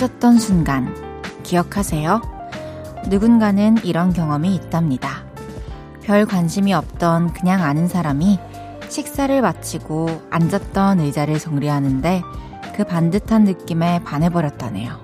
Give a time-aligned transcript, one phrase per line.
[0.00, 0.94] 빠졌던 순간
[1.42, 2.22] 기억하세요?
[3.08, 5.24] 누군가는 이런 경험이 있답니다.
[6.02, 8.38] 별 관심이 없던 그냥 아는 사람이
[8.88, 12.22] 식사를 마치고 앉았던 의자를 정리하는데
[12.74, 14.98] 그 반듯한 느낌에 반해버렸다네요.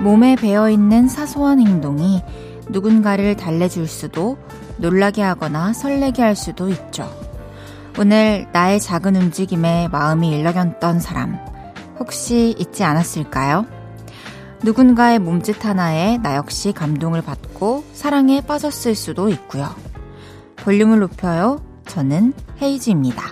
[0.00, 2.22] 몸에 배어있는 사소한 행동이
[2.68, 4.36] 누군가를 달래줄 수도
[4.76, 7.31] 놀라게 하거나 설레게 할 수도 있죠.
[7.98, 11.38] 오늘 나의 작은 움직임에 마음이 일렁였던 사람,
[11.98, 13.66] 혹시 있지 않았을까요?
[14.62, 19.68] 누군가의 몸짓 하나에 나 역시 감동을 받고 사랑에 빠졌을 수도 있고요.
[20.56, 21.62] 볼륨을 높여요.
[21.86, 23.22] 저는 헤이즈입니다.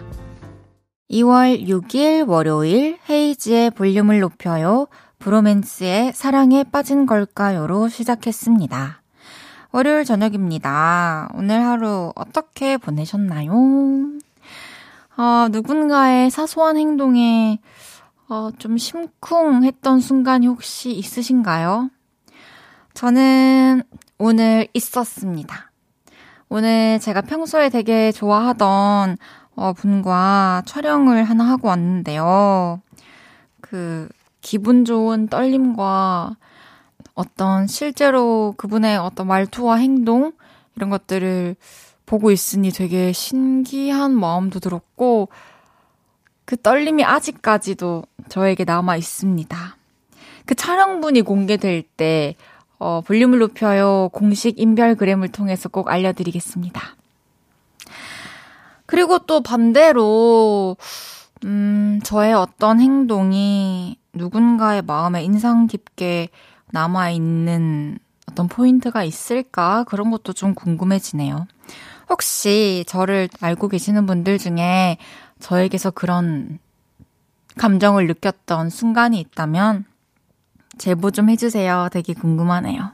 [1.11, 4.89] 2월 6일 월요일 헤이즈의 볼륨을 높여요.
[5.20, 9.02] 브로맨스의 사랑에 빠진 걸까요로 시작했습니다.
[9.72, 11.30] 월요일 저녁입니다.
[11.34, 13.52] 오늘 하루 어떻게 보내셨나요?
[15.21, 17.59] 어, 누군가의 사소한 행동에
[18.31, 21.91] 어, 좀 심쿵했던 순간이 혹시 있으신가요?
[22.95, 23.83] 저는
[24.17, 25.73] 오늘 있었습니다.
[26.48, 29.19] 오늘 제가 평소에 되게 좋아하던
[29.57, 32.81] 어, 분과 촬영을 하나 하고 왔는데요.
[33.61, 34.09] 그
[34.41, 36.35] 기분 좋은 떨림과
[37.15, 40.33] 어떤 실제로 그분의 어떤 말투와 행동
[40.77, 41.57] 이런 것들을
[42.11, 45.28] 보고 있으니 되게 신기한 마음도 들었고
[46.44, 49.77] 그 떨림이 아직까지도 저에게 남아 있습니다.
[50.44, 52.34] 그 촬영분이 공개될 때
[52.80, 56.97] 어, 볼륨을 높여요 공식 인별그램을 통해서 꼭 알려드리겠습니다.
[58.86, 60.77] 그리고 또 반대로
[61.45, 66.30] 음, 저의 어떤 행동이 누군가의 마음에 인상 깊게
[66.73, 68.01] 남아있는
[68.33, 69.85] 어떤 포인트가 있을까?
[69.85, 71.46] 그런 것도 좀 궁금해지네요.
[72.11, 74.98] 혹시 저를 알고 계시는 분들 중에
[75.39, 76.59] 저에게서 그런
[77.57, 79.85] 감정을 느꼈던 순간이 있다면
[80.77, 81.89] 제보 좀 해주세요.
[81.93, 82.93] 되게 궁금하네요.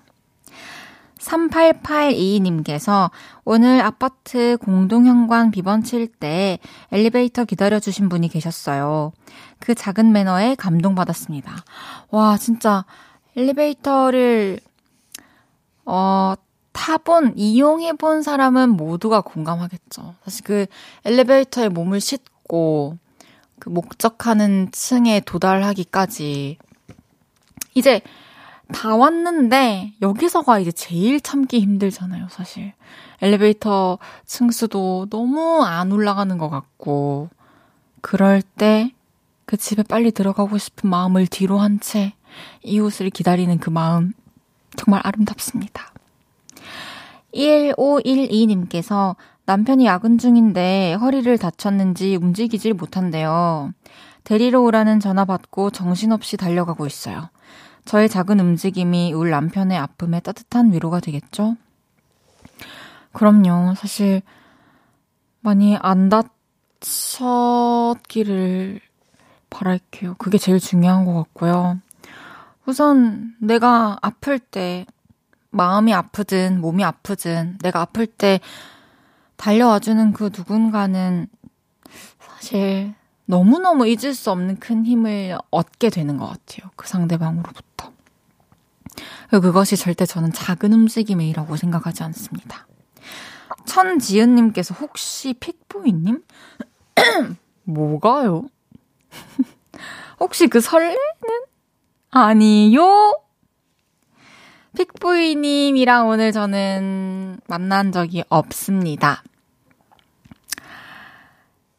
[1.19, 3.10] 3882님께서
[3.44, 6.59] 오늘 아파트 공동현관 비번 칠 때
[6.93, 9.12] 엘리베이터 기다려주신 분이 계셨어요.
[9.59, 11.53] 그 작은 매너에 감동받았습니다.
[12.10, 12.84] 와, 진짜
[13.37, 14.60] 엘리베이터를,
[15.84, 16.34] 어,
[16.76, 20.14] 타본, 이용해본 사람은 모두가 공감하겠죠.
[20.25, 20.66] 사실 그
[21.06, 22.98] 엘리베이터에 몸을 싣고
[23.59, 26.59] 그 목적하는 층에 도달하기까지
[27.75, 28.00] 이제
[28.75, 32.75] 다 왔는데 여기서가 이제 제일 참기 힘들잖아요, 사실.
[33.22, 37.31] 엘리베이터 층수도 너무 안 올라가는 것 같고
[38.03, 38.92] 그럴 때
[39.47, 42.15] 그 집에 빨리 들어가고 싶은 마음을 뒤로 한 채
[42.65, 44.12] 이웃을 기다리는 그 마음
[44.76, 45.92] 정말 아름답습니다.
[47.36, 49.14] 1512님께서
[49.44, 53.72] 남편이 야근 중인데 허리를 다쳤는지 움직이질 못한대요.
[54.24, 57.30] 데리러 오라는 전화 받고 정신없이 달려가고 있어요.
[57.84, 61.56] 저의 작은 움직임이 울 남편의 아픔에 따뜻한 위로가 되겠죠?
[63.12, 63.74] 그럼요.
[63.76, 64.22] 사실
[65.41, 66.10] 많이 안
[66.80, 68.80] 다쳤기를
[69.48, 70.16] 바랄게요.
[70.18, 71.78] 그게 제일 중요한 것 같고요.
[72.66, 74.86] 우선 내가 아플 때
[75.56, 78.40] 마음이 아프든 몸이 아프든 내가 아플 때
[79.36, 81.26] 달려와주는 그 누군가는
[82.18, 82.94] 사실
[83.24, 86.70] 너무너무 잊을 수 없는 큰 힘을 얻게 되는 것 같아요.
[86.76, 87.92] 그 상대방으로부터.
[89.30, 92.66] 그것이 절대 저는 작은 움직임이라고 생각하지 않습니다.
[93.64, 96.22] 천지은님께서 혹시 픽보이님?
[97.64, 98.46] 뭐가요?
[100.20, 100.96] 혹시 그 설레는?
[102.10, 103.25] 아니요?
[104.76, 109.22] 픽보이님이랑 오늘 저는 만난 적이 없습니다.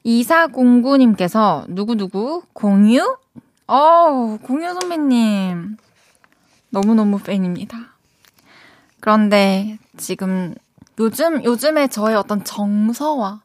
[0.05, 2.43] 2409님께서 누구누구?
[2.53, 3.17] 공유?
[3.67, 5.77] 어우, 공유 선배님.
[6.69, 7.77] 너무너무 팬입니다.
[8.99, 10.55] 그런데 지금
[10.99, 13.41] 요즘, 요즘에 저의 어떤 정서와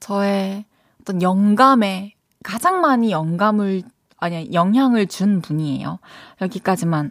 [0.00, 0.64] 저의
[1.00, 3.82] 어떤 영감에 가장 많이 영감을,
[4.18, 5.98] 아니, 영향을 준 분이에요.
[6.40, 7.10] 여기까지만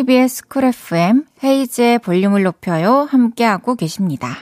[0.00, 3.06] KBS 쿨 FM 헤이즈의 볼륨을 높여요.
[3.10, 4.34] 함께하고 계십니다.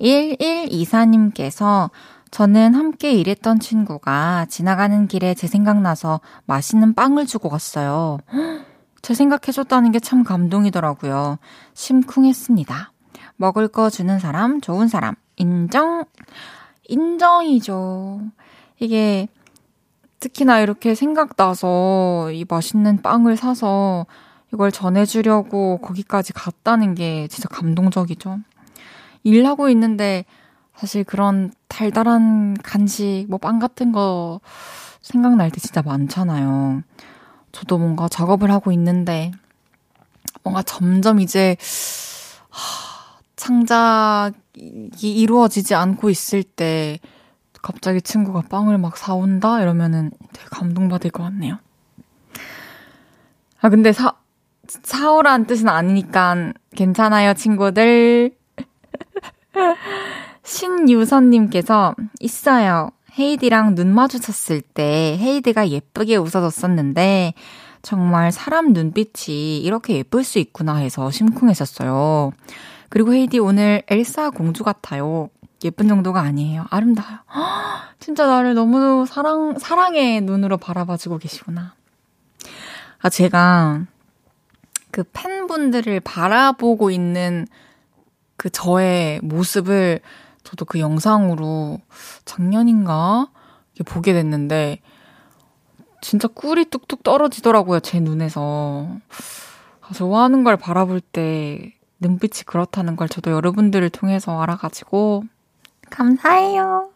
[0.00, 1.90] 1124님께서
[2.32, 8.18] 저는 함께 일했던 친구가 지나가는 길에 제 생각나서 맛있는 빵을 주고 갔어요.
[9.02, 11.38] 제 생각해줬다는 게 참 감동이더라고요.
[11.74, 12.90] 심쿵했습니다.
[13.36, 16.04] 먹을 거 주는 사람, 좋은 사람, 인정?
[16.88, 18.22] 인정이죠.
[18.80, 19.28] 이게
[20.18, 24.06] 특히나 이렇게 생각나서 이 맛있는 빵을 사서
[24.52, 28.40] 이걸 전해주려고 거기까지 갔다는 게 진짜 감동적이죠.
[29.24, 30.24] 일하고 있는데
[30.76, 34.40] 사실 그런 달달한 간식, 뭐 빵 같은 거
[35.00, 36.82] 생각날 때 진짜 많잖아요.
[37.52, 39.32] 저도 뭔가 작업을 하고 있는데
[40.42, 41.56] 뭔가 점점 이제
[42.50, 44.34] 하, 창작이
[45.00, 46.98] 이루어지지 않고 있을 때
[47.62, 49.60] 갑자기 친구가 빵을 막 사온다?
[49.60, 51.58] 이러면은 되게 감동받을 것 같네요.
[53.60, 54.14] 아, 근데 사,
[54.82, 58.32] 사오란 뜻은 아니니까 괜찮아요, 친구들.
[60.44, 62.90] 신유선님께서 있어요.
[63.18, 67.34] 헤이디랑 눈 마주쳤을 때 헤이디가 예쁘게 웃어줬었는데
[67.82, 72.32] 정말 사람 눈빛이 이렇게 예쁠 수 있구나 해서 심쿵했었어요.
[72.88, 75.28] 그리고 헤이디 오늘 엘사 공주 같아요.
[75.64, 76.66] 예쁜 정도가 아니에요.
[76.70, 77.18] 아름다워요.
[77.98, 81.74] 진짜 나를 너무 사랑, 사랑의 눈으로 바라봐주고 계시구나.
[83.00, 83.82] 아, 제가
[84.92, 87.48] 그 팬분들을 바라보고 있는
[88.36, 90.00] 그 저의 모습을
[90.44, 91.80] 저도 그 영상으로
[92.24, 93.28] 작년인가
[93.86, 94.80] 보게 됐는데
[96.02, 98.86] 진짜 꿀이 뚝뚝 떨어지더라고요, 제 눈에서.
[99.94, 105.24] 좋아하는 걸 바라볼 때 눈빛이 그렇다는 걸 저도 여러분들을 통해서 알아가지고
[105.90, 106.90] 감사해요.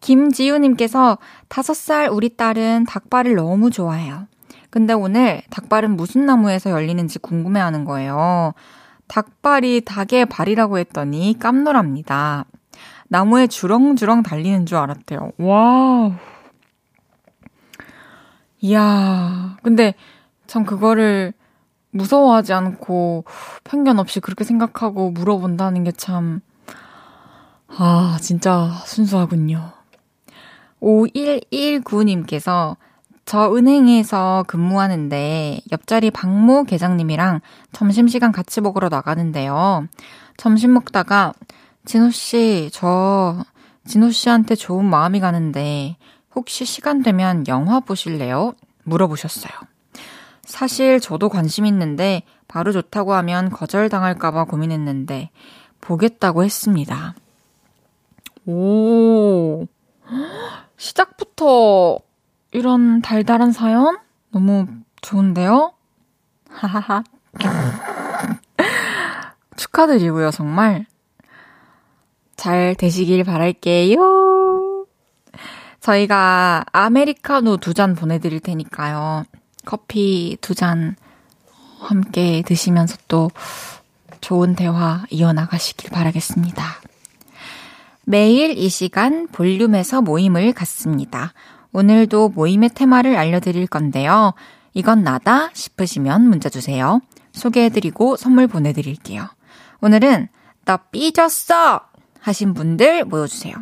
[0.00, 1.18] 김지우님께서
[1.48, 4.26] 다섯 살 우리 딸은 닭발을 너무 좋아해요.
[4.72, 8.54] 근데 오늘 닭발은 무슨 나무에서 열리는지 궁금해하는 거예요.
[9.06, 12.46] 닭발이 닭의 발이라고 했더니 깜놀합니다.
[13.08, 15.32] 나무에 주렁주렁 달리는 줄 알았대요.
[15.36, 16.16] 와.
[18.62, 19.58] 이야.
[19.62, 19.94] 근데
[20.46, 21.34] 전 그거를
[21.90, 23.26] 무서워하지 않고
[23.64, 26.40] 편견 없이 그렇게 생각하고 물어본다는 게 참,
[27.68, 29.70] 아, 진짜 순수하군요.
[30.80, 32.78] 5119님께서
[33.24, 37.40] 저 은행에서 근무하는데 옆자리 박모 계장님이랑
[37.72, 39.86] 점심시간 같이 먹으러 나가는데요.
[40.36, 41.32] 점심 먹다가
[41.84, 43.44] 진호 씨, 저
[43.86, 45.96] 진호 씨한테 좋은 마음이 가는데
[46.34, 48.54] 혹시 시간 되면 영화 보실래요?
[48.84, 49.52] 물어보셨어요.
[50.44, 55.30] 사실 저도 관심 있는데 바로 좋다고 하면 거절당할까봐 고민했는데
[55.80, 57.14] 보겠다고 했습니다.
[58.46, 59.66] 오,
[60.76, 61.98] 시작부터
[62.52, 63.98] 이런 달달한 사연?
[64.30, 64.66] 너무
[65.00, 65.72] 좋은데요?
[66.50, 67.02] 하하하.
[69.56, 70.86] 축하드리고요, 정말.
[72.36, 74.86] 잘 되시길 바랄게요.
[75.80, 79.24] 저희가 아메리카노 두 잔 보내드릴 테니까요.
[79.64, 80.96] 커피 두 잔
[81.80, 83.30] 함께 드시면서 또
[84.20, 86.64] 좋은 대화 이어나가시길 바라겠습니다.
[88.04, 91.32] 매일 이 시간 볼륨에서 모임을 갖습니다.
[91.72, 94.34] 오늘도 모임의 테마를 알려드릴 건데요.
[94.74, 97.00] 이건 나다 싶으시면 문자 주세요.
[97.32, 99.26] 소개해드리고 선물 보내드릴게요.
[99.80, 100.28] 오늘은
[100.64, 101.80] 나 삐졌어!
[102.20, 103.54] 하신 분들 모여주세요.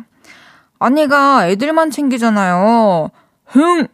[0.77, 3.09] 언니가 애들만 챙기잖아요.
[3.45, 3.87] 흥!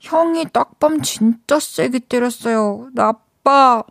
[0.00, 2.88] 형이 딱밤 진짜 세게 때렸어요.
[2.92, 3.82] 나빠!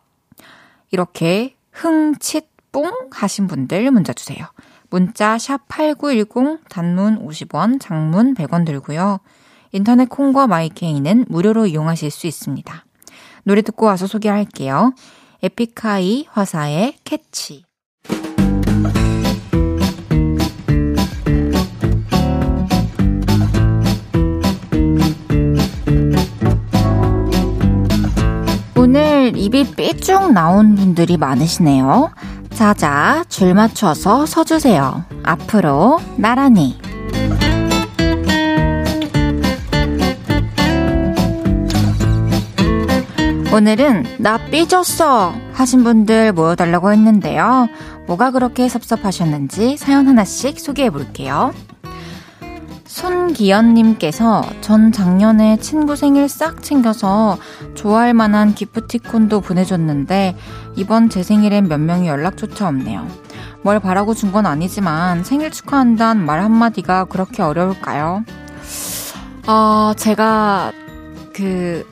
[0.91, 4.45] 이렇게 흥칫뿡 하신 분들 문자 주세요.
[4.93, 9.21] 문자 샵 8910 단문 50원, 장문 100원 들고요.
[9.71, 12.85] 인터넷 콩과 마이케이는 무료로 이용하실 수 있습니다.
[13.43, 14.93] 노래 듣고 와서 소개할게요.
[15.41, 17.63] 에픽하이 화사의 캐치.
[28.77, 32.11] 오늘 입이 삐쭉 나온 분들이 많으시네요.
[32.53, 35.05] 자자, 줄 맞춰서 서주세요.
[35.23, 36.77] 앞으로, 나란히.
[43.53, 47.67] 오늘은 나 삐졌어 하신 분들 모여달라고 했는데요.
[48.07, 51.53] 뭐가 그렇게 섭섭하셨는지 사연 하나씩 소개해 볼게요.
[52.93, 57.37] 손기현님께서 전 작년에 친구 생일 싹 챙겨서
[57.73, 60.37] 좋아할 만한 기프티콘도 보내줬는데
[60.75, 63.07] 이번 제 생일엔 몇 명이 연락조차 없네요.
[63.63, 68.25] 뭘 바라고 준 건 아니지만 생일 축하한다는 말 한마디가 그렇게 어려울까요?
[69.47, 70.71] 아, 제가
[71.33, 71.87] 그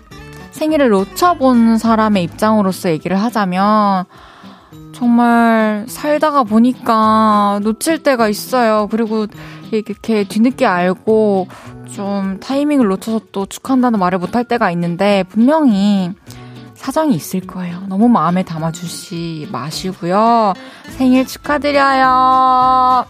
[0.51, 4.05] 생일을 놓쳐본 사람의 입장으로서 얘기를 하자면
[4.93, 8.87] 정말 살다가 보니까 놓칠 때가 있어요.
[8.91, 9.25] 그리고
[9.77, 11.47] 이렇게 뒤늦게 알고
[11.93, 16.11] 좀 타이밍을 놓쳐서 또 축하한다는 말을 못할 때가 있는데 분명히
[16.75, 17.81] 사정이 있을 거예요.
[17.87, 20.53] 너무 마음에 담아주시 마시고요.
[20.97, 23.05] 생일 축하드려요.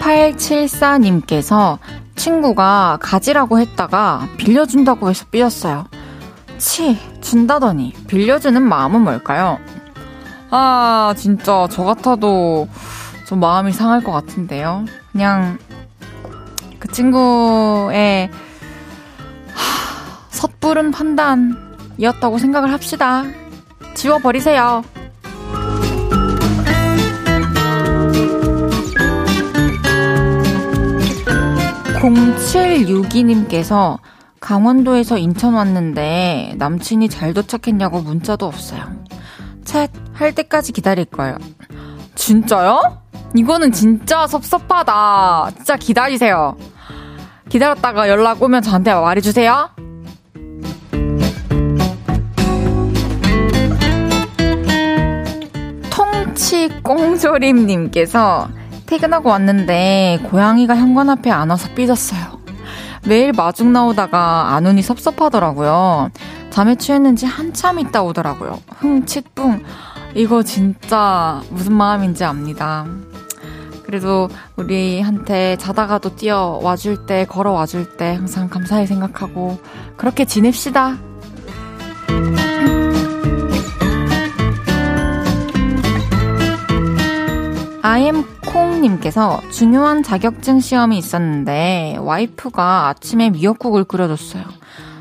[0.00, 1.78] 7874님께서
[2.16, 5.86] 친구가 가지라고 했다가 빌려준다고 해서 삐었어요.
[6.60, 9.58] 치, 준다더니 빌려주는 마음은 뭘까요?
[10.50, 12.68] 아, 진짜 저 같아도
[13.26, 14.84] 좀 마음이 상할 것 같은데요.
[15.10, 15.58] 그냥
[16.78, 18.28] 그 친구의
[19.54, 23.24] 하, 섣부른 판단이었다고 생각을 합시다.
[23.94, 24.84] 지워버리세요.
[32.00, 33.98] 0762님께서
[34.40, 38.82] 강원도에서 인천 왔는데 남친이 잘 도착했냐고 문자도 없어요.
[39.64, 41.36] 챗 할 때까지 기다릴 거예요.
[42.14, 43.02] 진짜요?
[43.36, 45.50] 이거는 진짜 섭섭하다.
[45.56, 46.56] 진짜 기다리세요.
[47.48, 49.70] 기다렸다가 연락 오면 저한테 말해주세요.
[55.90, 58.48] 통치꽁조림님께서
[58.86, 62.39] 퇴근하고 왔는데 고양이가 현관 앞에 안 와서 삐졌어요.
[63.04, 66.10] 매일 마중 나오다가 안 오니 섭섭하더라고요.
[66.50, 68.60] 잠에 취했는지 한참 있다 오더라고요.
[68.78, 69.62] 흥, 치뿡.
[70.14, 72.86] 이거 진짜 무슨 마음인지 압니다.
[73.84, 79.58] 그래도 우리한테 자다가도 뛰어 와 줄 때, 걸어 와 줄 때 항상 감사히 생각하고
[79.96, 80.96] 그렇게 지냅시다.
[87.82, 88.24] 아엠
[88.80, 94.44] 콩님께서 중요한 자격증 시험이 있었는데 와이프가 아침에 미역국을 끓여줬어요.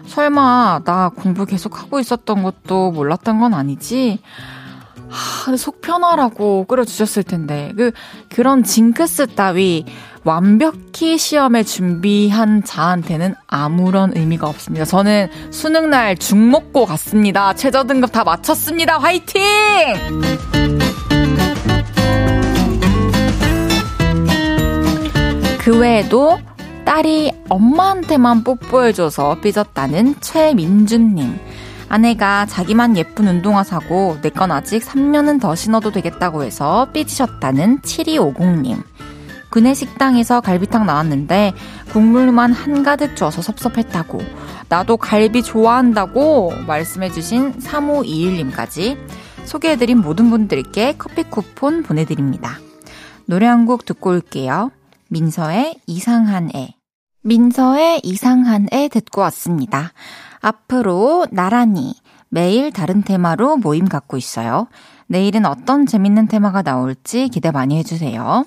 [0.05, 4.19] 설마 나 공부 계속 하고 있었던 것도 몰랐던 건 아니지?
[5.09, 7.91] 하, 속 편하라고 끓여주셨을 텐데 그
[8.29, 9.85] 그런 징크스 따위
[10.23, 14.85] 완벽히 시험에 준비한 자한테는 아무런 의미가 없습니다.
[14.85, 17.53] 저는 수능 날 죽 먹고 갔습니다.
[17.53, 18.97] 최저 등급 다 마쳤습니다.
[18.99, 19.39] 화이팅!
[25.69, 26.39] 그 외에도
[26.83, 31.39] 딸이 엄마한테만 뽀뽀해줘서 삐졌다는 최민준님.
[31.89, 38.81] 아내가 자기만 예쁜 운동화 사고 내 건 아직 3년은 더 신어도 되겠다고 해서 삐지셨다는 7250님.
[39.51, 41.53] 구내 식당에서 갈비탕 나왔는데
[41.91, 44.21] 국물만 한가득 줘서 섭섭했다고
[44.69, 48.97] 나도 갈비 좋아한다고 말씀해주신 3521님까지
[49.45, 52.57] 소개해드린 모든 분들께 커피 쿠폰 보내드립니다.
[53.27, 54.71] 노래 한 곡 듣고 올게요.
[55.09, 56.75] 민서의 이상한 애.
[57.21, 59.91] 민서의 이상한 애 듣고 왔습니다.
[60.39, 61.95] 앞으로 나란히
[62.29, 64.67] 매일 다른 테마로 모임 갖고 있어요.
[65.07, 68.45] 내일은 어떤 재밌는 테마가 나올지 기대 많이 해주세요.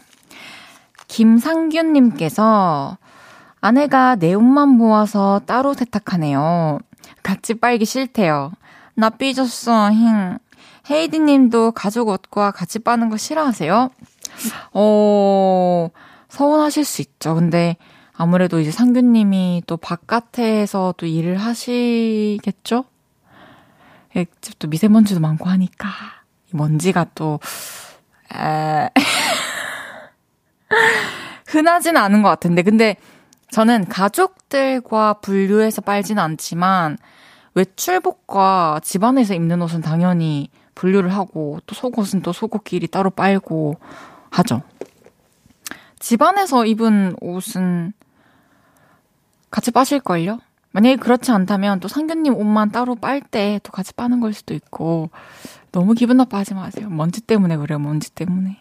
[1.08, 2.96] 김상균님께서
[3.60, 6.78] 아내가 내 옷만 모아서 따로 세탁하네요.
[7.24, 8.52] 같이 빨기 싫대요.
[8.94, 10.38] 나 삐졌어, 힝.
[10.90, 13.90] 헤이디 님도 가족 옷과 같이 빠는 거 싫어하세요?
[14.74, 15.88] 어,
[16.32, 17.34] 서운하실 수 있죠.
[17.34, 17.76] 근데
[18.14, 22.86] 아무래도 이제 상규님이 또 바깥에서 또 일을 하시겠죠?
[24.16, 24.24] 예,
[24.58, 25.88] 또 미세먼지도 많고 하니까
[26.52, 27.38] 먼지가 또
[28.34, 28.88] 에...
[31.48, 32.96] 흔하진 않은 것 같은데 근데
[33.50, 36.96] 저는 가족들과 분류해서 빨지는 않지만
[37.54, 43.76] 외출복과 집안에서 입는 옷은 당연히 분류를 하고 또 속옷은 또 속옷끼리 따로 빨고
[44.30, 44.62] 하죠.
[46.02, 47.92] 집안에서 입은 옷은
[49.52, 50.40] 같이 빠실걸요?
[50.72, 55.10] 만약에 그렇지 않다면 또 상견님 옷만 따로 빨 때 또 같이 빠는 걸 수도 있고
[55.70, 56.88] 너무 기분 나빠하지 마세요.
[56.90, 57.78] 먼지 때문에 그래요.
[57.78, 58.58] 먼지 때문에.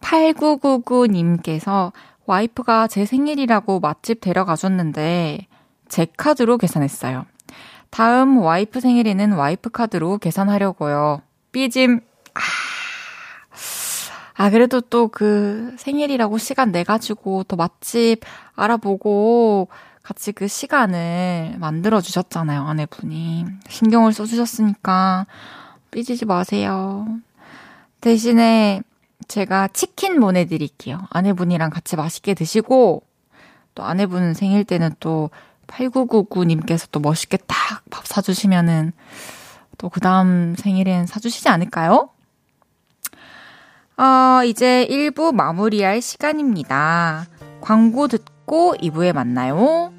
[0.00, 1.92] 8999님께서
[2.26, 5.46] 와이프가 제 생일이라고 맛집 데려가 줬는데
[5.88, 7.24] 제 카드로 계산했어요.
[7.90, 11.22] 다음 와이프 생일에는 와이프 카드로 계산하려고요.
[11.52, 12.00] 삐짐.
[14.36, 14.44] 아.
[14.44, 18.20] 아, 그래도 또 그 생일이라고 시간 내가지고 또 맛집
[18.54, 19.68] 알아보고
[20.02, 23.44] 같이 그 시간을 만들어 주셨잖아요, 아내분이.
[23.68, 25.26] 신경을 써주셨으니까
[25.90, 27.06] 삐지지 마세요.
[28.00, 28.82] 대신에
[29.28, 31.00] 제가 치킨 보내드릴게요.
[31.10, 33.02] 아내분이랑 같이 맛있게 드시고,
[33.74, 35.30] 또 아내분 생일 때는 또
[35.66, 38.92] 8999님께서 또 멋있게 딱 밥 사주시면은
[39.78, 42.10] 또 그 다음 생일엔 사주시지 않을까요?
[43.98, 47.26] 어, 이제 1부 마무리할 시간입니다.
[47.62, 49.95] 광고 듣고 2부에 만나요.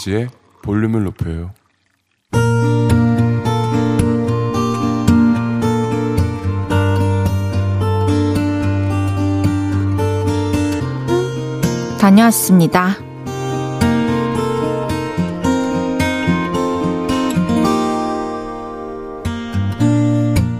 [0.00, 0.28] 헤이지의
[0.62, 1.50] 볼륨을 높여요.
[12.00, 12.96] 다녀왔습니다.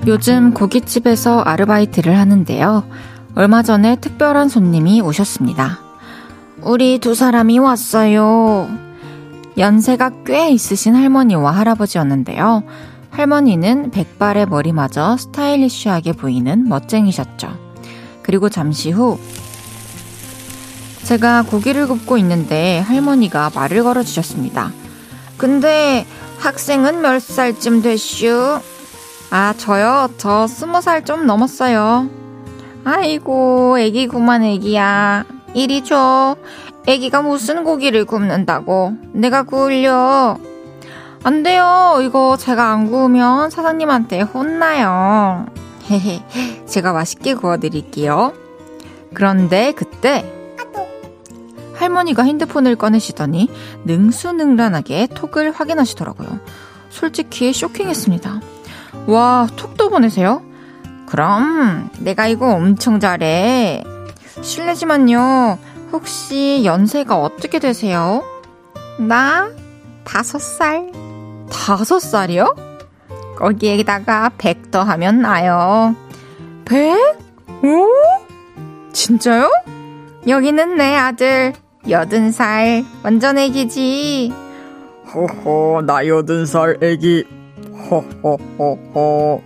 [0.06, 2.84] 요즘 고깃집에서 아르바이트를 하는데요.
[3.36, 5.78] 얼마 전에 특별한 손님이 오셨습니다.
[6.62, 8.89] 우리 두 사람이 왔어요.
[9.58, 12.62] 연세가 꽤 있으신 할머니와 할아버지였는데요.
[13.10, 17.48] 할머니는 백발의 머리마저 스타일리쉬하게 보이는 멋쟁이셨죠.
[18.22, 19.18] 그리고 잠시 후
[21.02, 24.70] 제가 고기를 굽고 있는데 할머니가 말을 걸어주셨습니다.
[25.36, 26.06] 근데
[26.38, 28.60] 학생은 몇 살쯤 되슈?
[29.30, 30.08] 아, 저요?
[30.18, 32.08] 저 스무 살 좀 넘었어요.
[32.84, 35.24] 아이고, 애기구만, 애기야.
[35.54, 36.36] 이리 줘.
[36.86, 38.94] 애기가 무슨 고기를 굽는다고.
[39.12, 40.38] 내가 구울려.
[41.22, 41.98] 안 돼요.
[42.02, 45.46] 이거 제가 안 구우면 사장님한테 혼나요.
[45.90, 46.64] 헤헤.
[46.66, 48.32] 제가 맛있게 구워드릴게요.
[49.12, 50.24] 그런데 그때
[51.74, 53.48] 할머니가 핸드폰을 꺼내시더니
[53.84, 56.40] 능수능란하게 톡을 확인하시더라고요.
[56.90, 58.40] 솔직히 쇼킹했습니다.
[59.06, 60.42] 와, 톡도 보내세요?
[61.06, 63.82] 그럼 내가 이거 엄청 잘해.
[64.42, 65.58] 실례지만요.
[65.92, 68.22] 혹시 연세가 어떻게 되세요?
[68.98, 69.50] 나
[70.04, 70.90] 다섯 살.
[71.50, 72.54] 다섯 살이요?
[73.36, 75.94] 거기에다가 백 더하면 나요.
[76.64, 76.94] 백?
[77.62, 77.86] 오?
[78.92, 79.50] 진짜요?
[80.28, 81.52] 여기는 내 아들
[81.88, 84.32] 여든 살 완전 애기지.
[85.12, 87.24] 호호 나 여든 살 애기.
[87.90, 89.42] 호호호호.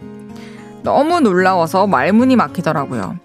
[0.83, 3.17] 너무 놀라워서 말문이 막히더라고요.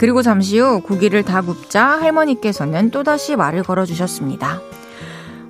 [0.00, 4.58] 그리고 잠시 후 고기를 다 굽자 할머니께서는 또다시 말을 걸어주셨습니다.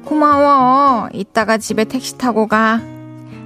[0.04, 1.08] 고마워.
[1.12, 2.80] 이따가 집에 택시 타고 가.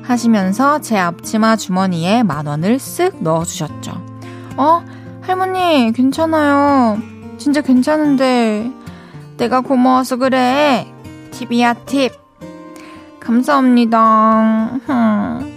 [0.02, 4.02] 하시면서 제 앞치마 주머니에 만 원을 쓱 넣어주셨죠.
[4.56, 4.82] 어?
[5.20, 6.98] 할머니, 괜찮아요.
[7.36, 8.72] 진짜 괜찮은데.
[9.36, 10.90] 내가 고마워서 그래.
[11.32, 12.12] 팁이야, 팁.
[13.20, 14.78] 감사합니다.
[14.86, 15.52] 흠.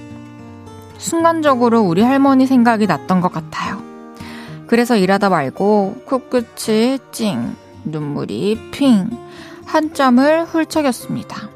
[0.97, 3.86] 순간적으로 우리 할머니 생각이 났던 것 같아요.
[4.67, 9.09] 그래서 일하다 말고 코끝이 찡, 눈물이 핑,
[9.65, 11.49] 한 점을 훌쩍였습니다.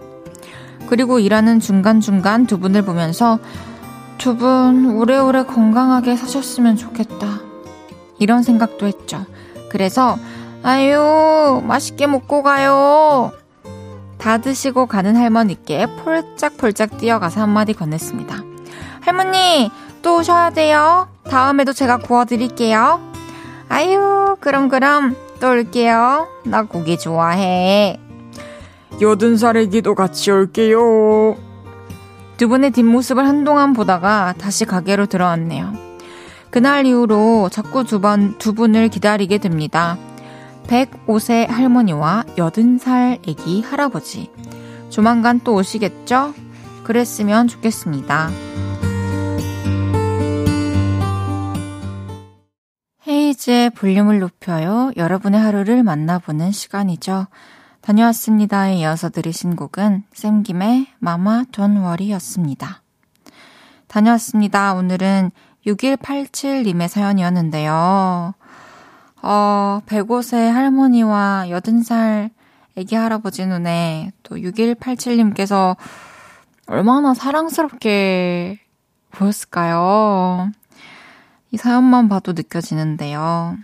[0.88, 3.40] 그리고 일하는 중간중간 두 분을 보면서
[4.18, 7.40] 두 분 오래오래 건강하게 사셨으면 좋겠다.
[8.20, 9.26] 이런 생각도 했죠.
[9.70, 10.18] 그래서
[10.64, 13.32] 아유 맛있게 먹고 가요.
[14.20, 18.46] 다 드시고 가는 할머니께 폴짝폴짝 뛰어가서 한마디 건넸습니다.
[19.02, 19.72] 할머니
[20.02, 21.08] 또 오셔야 돼요.
[21.24, 23.00] 다음에도 제가 구워드릴게요.
[23.70, 26.28] 아유, 그럼, 그럼, 또 올게요.
[26.44, 28.00] 나 고기 좋아해.
[29.02, 31.38] 여든 살 애기도 같이 올게요.
[32.38, 35.74] 두 분의 뒷모습을 한동안 보다가 다시 가게로 들어왔네요.
[36.50, 39.98] 그날 이후로 자꾸 두 번, 두 분을 기다리게 됩니다.
[40.68, 44.30] 105세 할머니와 80살 애기 할아버지.
[44.90, 46.34] 조만간 또 오시겠죠?
[46.84, 48.30] 그랬으면 좋겠습니다.
[53.08, 54.92] 헤이즈의 볼륨을 높여요.
[54.96, 57.28] 여러분의 하루를 만나보는 시간이죠.
[57.82, 62.84] 다녀왔습니다에 이어서 들으신 곡은 쌤김의 마마 돈 워리였습니다.
[63.88, 64.76] 다녀왔습니다.
[64.76, 65.32] 오늘은
[65.66, 68.36] 6187님의 사연이었는데요.
[69.24, 72.30] 어, 105세 할머니와 80살
[72.78, 75.76] 애기 할아버지 눈에 또 6187님께서
[76.68, 78.60] 얼마나 사랑스럽게
[79.12, 80.52] 보였을까요?
[81.52, 83.58] 이 사연만 봐도 느껴지는데요.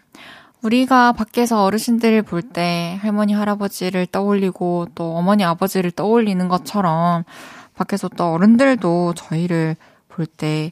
[0.62, 7.24] 우리가 밖에서 어르신들을 볼 때 할머니, 할아버지를 떠올리고 또 어머니, 아버지를 떠올리는 것처럼
[7.76, 9.76] 밖에서 또 어른들도 저희를
[10.10, 10.72] 볼 때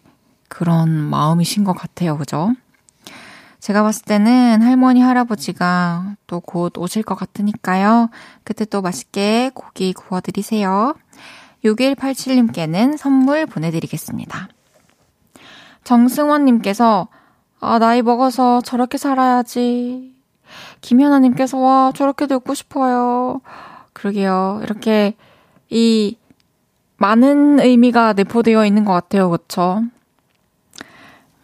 [0.50, 2.18] 그런 마음이신 것 같아요.
[2.18, 2.54] 그죠?
[3.60, 8.10] 제가 봤을 때는 할머니, 할아버지가 또 곧 오실 것 같으니까요.
[8.44, 10.94] 그때 또 맛있게 고기 구워드리세요.
[11.64, 14.50] 6187님께는 선물 보내드리겠습니다.
[15.86, 17.08] 정승원님께서
[17.62, 20.14] 아, 나이 먹어서 저렇게 살아야지.
[20.82, 23.42] 김현아님께서, 와, 저렇게 듣고 싶어요.
[23.94, 24.60] 그러게요.
[24.64, 25.16] 이렇게,
[25.70, 26.18] 이,
[26.98, 29.30] 많은 의미가 내포되어 있는 것 같아요.
[29.30, 29.82] 그쵸?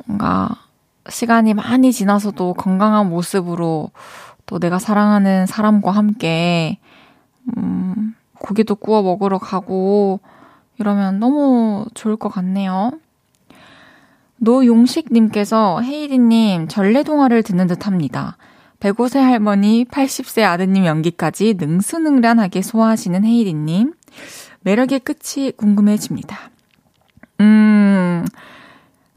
[0.06, 0.50] 뭔가,
[1.10, 3.90] 시간이 많이 지나서도 건강한 모습으로
[4.46, 6.78] 또 내가 사랑하는 사람과 함께,
[7.58, 10.20] 음, 고기도 구워 먹으러 가고,
[10.78, 12.92] 이러면 너무 좋을 것 같네요.
[14.42, 18.38] 노용식님께서 헤이리님 전래동화를 듣는 듯 합니다.
[18.80, 23.94] 105세 할머니, 80세 아드님 연기까지 능수능란하게 소화하시는 헤이리님.
[24.62, 26.38] 매력의 끝이 궁금해집니다.
[27.42, 28.26] 음,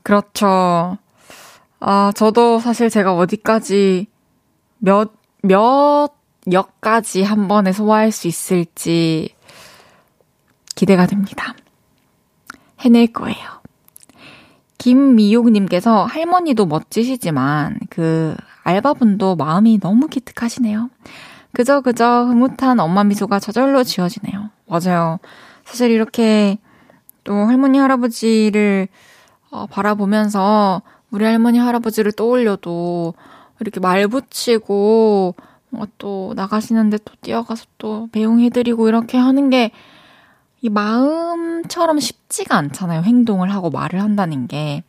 [0.03, 0.99] 그렇죠.
[1.81, 4.07] 아, 저도 사실 제가 어디까지
[4.79, 6.11] 몇, 몇
[6.51, 9.35] 역까지 한 번에 소화할 수 있을지
[10.75, 11.55] 기대가 됩니다.
[12.81, 13.64] 해낼 거예요.
[14.85, 20.91] 김미용님께서 할머니도 멋지시지만 그 알바분도 마음이 너무 기특하시네요.
[21.53, 24.51] 그저 그저 흐뭇한 엄마 미소가 저절로 지어지네요.
[24.67, 25.21] 맞아요.
[25.65, 26.59] 사실 이렇게
[27.23, 28.89] 또 할머니 할아버지를
[29.51, 33.15] 어, 바라보면서 우리 할머니 할아버지를 떠올려도
[33.61, 35.35] 이렇게 말 붙이고
[35.71, 39.71] 뭔가 또 나가시는데 또 뛰어가서 또 배웅해드리고 이렇게 하는 게
[40.65, 43.03] 이 마음처럼 쉽지가 않잖아요.
[43.03, 44.83] 행동을 하고 말을 한다는 게.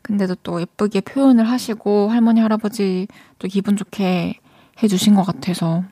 [0.00, 3.06] 근데도 또 예쁘게 표현을 하시고 할머니, 할아버지
[3.38, 4.38] 또 기분 좋게
[4.82, 5.84] 해주신 것 같아서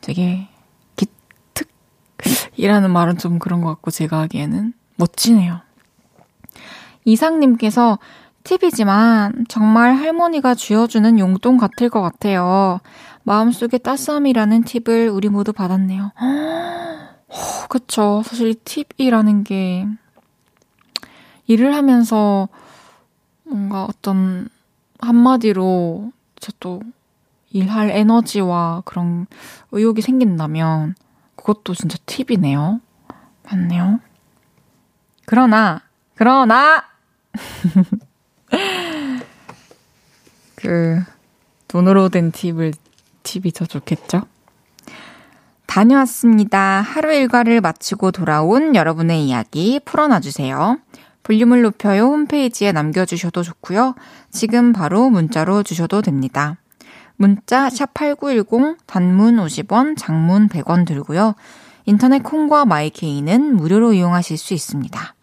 [0.00, 0.46] 되게
[0.94, 5.58] 기특이라는 말은 좀 그런 것 같고 제가 하기에는 멋지네요.
[7.04, 7.98] 이상님께서
[8.44, 12.78] 팁이지만 정말 할머니가 쥐어주는 용돈 같을 것 같아요.
[13.24, 16.12] 마음속에 따스함이라는 팁을 우리 모두 받았네요.
[17.28, 18.22] 어, 그쵸.
[18.24, 19.86] 사실 팁이라는 게
[21.46, 22.48] 일을 하면서
[23.44, 24.48] 뭔가 어떤
[25.00, 26.82] 한마디로 진짜 또
[27.50, 29.26] 일할 에너지와 그런
[29.72, 30.94] 의욕이 생긴다면
[31.36, 32.80] 그것도 진짜 팁이네요.
[33.44, 34.00] 맞네요.
[35.24, 35.82] 그러나,
[36.14, 36.84] 그러나!
[40.56, 41.00] 그,
[41.68, 42.74] 돈으로 된 팁을,
[43.22, 44.22] 팁이 더 좋겠죠?
[45.68, 46.80] 다녀왔습니다.
[46.80, 50.78] 하루 일과를 마치고 돌아온 여러분의 이야기 풀어놔주세요.
[51.22, 53.94] 볼륨을 높여요 홈페이지에 남겨주셔도 좋고요.
[54.30, 56.56] 지금 바로 문자로 주셔도 됩니다.
[57.16, 61.34] 문자 샵8910 단문 50원, 장문 100원 들고요.
[61.84, 65.14] 인터넷 콩과 마이케이는 무료로 이용하실 수 있습니다.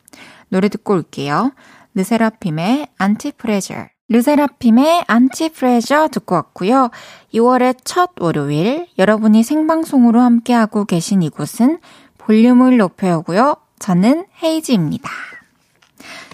[0.50, 1.54] 노래 듣고 올게요.
[1.96, 3.95] 르세라핌의 안티프레저.
[4.08, 6.92] 르세라핌의 안티프레저 듣고 왔고요.
[7.34, 11.80] 2월의 첫 월요일 여러분이 생방송으로 함께하고 계신 이곳은
[12.20, 13.56] 볼륨을 높여요고요.
[13.80, 15.10] 저는 헤이지입니다.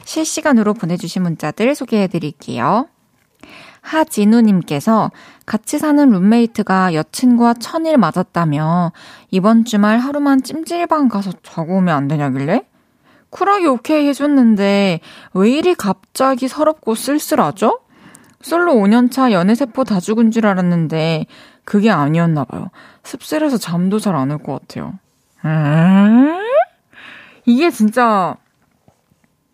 [0.04, 2.88] 실시간으로 보내주신 문자들 소개해 드릴게요.
[3.82, 5.12] 하진우님께서
[5.46, 8.92] 같이 사는 룸메이트가 여친과 천일 맞았다며
[9.32, 12.71] 이번 주말 하루만 찜질방 가서 자고 오면 안 되냐길래?
[13.32, 15.00] 쿨하게 오케이 해줬는데
[15.34, 17.80] 왜 이리 갑자기 서럽고 쓸쓸하죠?
[18.42, 21.26] 솔로 5년차 연애세포 다 죽은 줄 알았는데
[21.64, 22.70] 그게 아니었나 봐요.
[23.04, 25.00] 씁쓸해서 잠도 잘 안 올 것 같아요.
[25.46, 26.42] 에?
[27.46, 28.36] 이게 진짜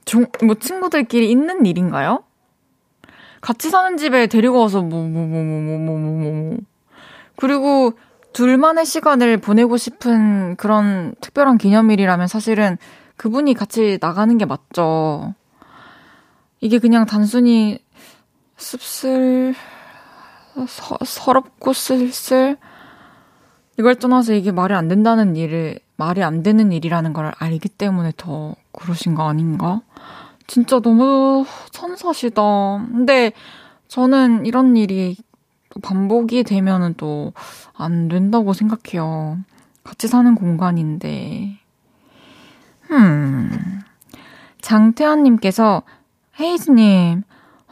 [0.05, 2.23] 종, 뭐 친구들끼리 있는 일인가요?
[3.41, 6.31] 같이 사는 집에 데리고 와서 뭐, 뭐, 뭐, 뭐, 뭐, 뭐, 뭐, 뭐.
[6.49, 6.57] 뭐.
[7.35, 7.93] 그리고
[8.33, 12.77] 둘만의 시간을 보내고 싶은 그런 특별한 기념일이라면 사실은
[13.17, 15.33] 그분이 같이 나가는 게 맞죠.
[16.59, 17.79] 이게 그냥 단순히
[18.57, 19.53] 씁쓸,
[20.67, 22.57] 서, 서럽고 쓸쓸,
[23.77, 28.55] 이걸 떠나서 이게 말이 안 된다는 일을, 말이 안 되는 일이라는 걸 알기 때문에 더
[28.71, 29.81] 그러신 거 아닌가?
[30.47, 32.41] 진짜 너무 천사시다.
[32.91, 33.33] 근데
[33.87, 35.17] 저는 이런 일이
[35.81, 37.33] 반복이 되면은 또
[37.77, 39.37] 안 된다고 생각해요.
[39.83, 41.59] 같이 사는 공간인데.
[42.91, 43.81] 음.
[44.61, 45.83] 장태환님께서,
[46.39, 47.23] 헤이즈님,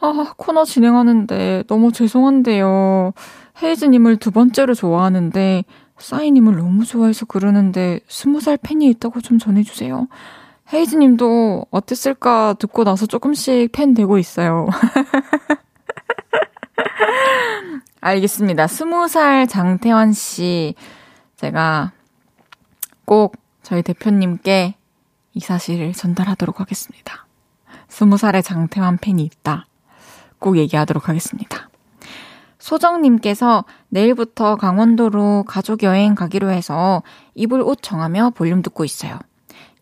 [0.01, 3.13] 아, 코너 진행하는데 너무 죄송한데요.
[3.61, 5.63] 헤이즈님을 두 번째로 좋아하는데,
[5.97, 10.07] 싸이님을 너무 좋아해서 그러는데, 스무 살 팬이 있다고 좀 전해주세요.
[10.73, 14.67] 헤이즈님도 어땠을까 듣고 나서 조금씩 팬 되고 있어요.
[18.01, 18.67] 알겠습니다.
[18.67, 20.75] 스무 살 장태환 씨,
[21.37, 21.91] 제가
[23.05, 24.74] 꼭 저희 대표님께
[25.35, 27.27] 이 사실을 전달하도록 하겠습니다.
[27.89, 29.67] 스무 살의 장태환 팬이 있다.
[30.39, 31.69] 꼭 얘기하도록 하겠습니다.
[32.57, 37.03] 소정님께서 내일부터 강원도로 가족 여행 가기로 해서
[37.35, 39.19] 입을 옷 정하며 볼륨 듣고 있어요.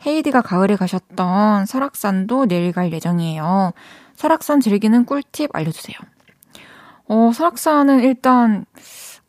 [0.05, 3.71] 헤이디가 가을에 가셨던 설악산도 내일 갈 예정이에요.
[4.15, 5.95] 설악산 즐기는 꿀팁 알려주세요.
[7.07, 8.65] 어, 설악산은 일단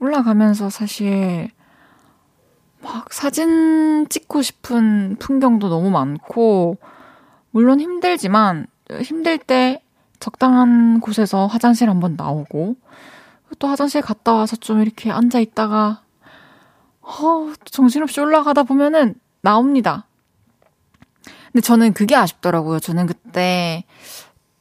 [0.01, 1.51] 올라가면서 사실
[2.85, 6.77] 막 사진 찍고 싶은 풍경도 너무 많고,
[7.51, 8.66] 물론 힘들지만,
[9.03, 9.83] 힘들 때
[10.20, 12.77] 적당한 곳에서 화장실 한번 나오고,
[13.59, 16.03] 또 화장실 갔다 와서 좀 이렇게 앉아 있다가,
[17.01, 20.05] 어, 정신없이 올라가다 보면은 나옵니다.
[21.53, 22.81] 근데 저는 그게 아쉽더라고요.
[22.81, 23.85] 저는 그때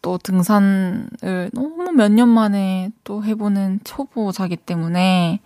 [0.02, 5.40] 또 등산을 너무 몇 년 만에 또 해보는 초보자기 때문에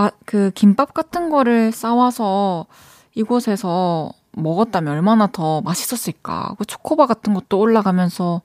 [0.00, 2.66] 막그 김밥 같은 거를 싸와서
[3.14, 6.54] 이곳에서 먹었다면 얼마나 더 맛있었을까.
[6.58, 8.42] 그 초코바 같은 것도 올라가면서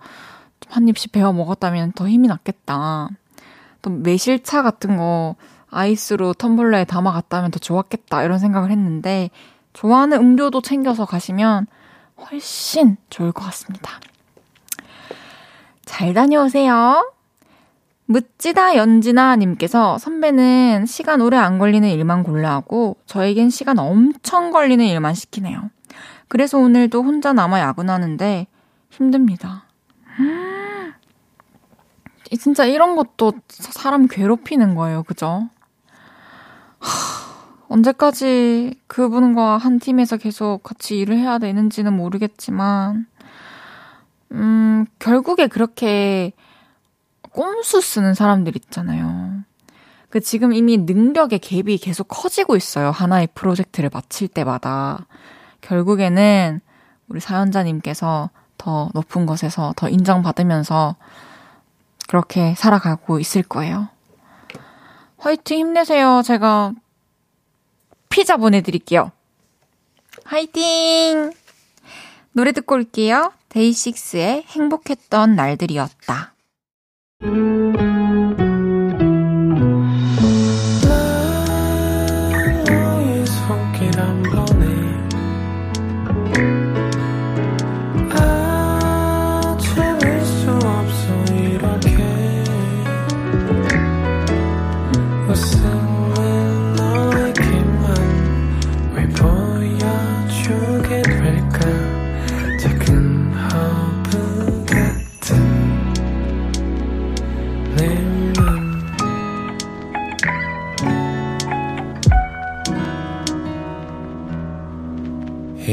[0.67, 3.09] 한 입씩 베어 먹었다면 더 힘이 났겠다.
[3.81, 5.35] 또 매실차 같은 거
[5.69, 8.23] 아이스로 텀블러에 담아갔다면 더 좋았겠다.
[8.23, 9.29] 이런 생각을 했는데
[9.73, 11.67] 좋아하는 음료도 챙겨서 가시면
[12.17, 13.99] 훨씬 좋을 것 같습니다.
[15.85, 17.14] 잘 다녀오세요.
[18.07, 24.85] 묻지다 연지나 님께서 선배는 시간 오래 안 걸리는 일만 골라 하고 저에겐 시간 엄청 걸리는
[24.85, 25.69] 일만 시키네요.
[26.27, 28.47] 그래서 오늘도 혼자 남아 야근하는데
[28.89, 29.65] 힘듭니다.
[30.19, 30.93] 음,
[32.39, 35.03] 진짜 이런 것도 사람 괴롭히는 거예요.
[35.03, 35.49] 그죠?
[36.79, 36.89] 하,
[37.67, 43.07] 언제까지 그분과 한 팀에서 계속 같이 일을 해야 되는지는 모르겠지만
[44.31, 46.33] 음, 결국에 그렇게
[47.35, 49.43] 꼼수 쓰는 사람들 있잖아요.
[50.09, 52.91] 그 지금 이미 능력의 갭이 계속 커지고 있어요.
[52.91, 55.05] 하나의 프로젝트를 마칠 때마다.
[55.59, 56.61] 결국에는
[57.09, 60.95] 우리 사연자님께서 더 높은 곳에서 더 인정받으면서
[62.07, 63.89] 그렇게 살아가고 있을 거예요.
[65.17, 66.21] 화이팅 힘내세요.
[66.23, 66.71] 제가
[68.07, 69.11] 피자 보내드릴게요.
[70.23, 71.33] 화이팅!
[72.31, 73.33] 노래 듣고 올게요.
[73.49, 76.34] 데이식스의 행복했던 날들이었다.
[77.21, 77.84] Thank you.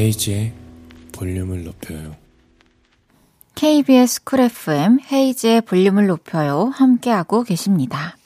[0.02, 0.52] 헤이지의
[1.12, 2.16] 볼륨을 높여요.
[3.54, 6.72] KBS 쿨 FM 헤이지의 볼륨을 높여요.
[6.74, 8.16] 함께하고 계십니다.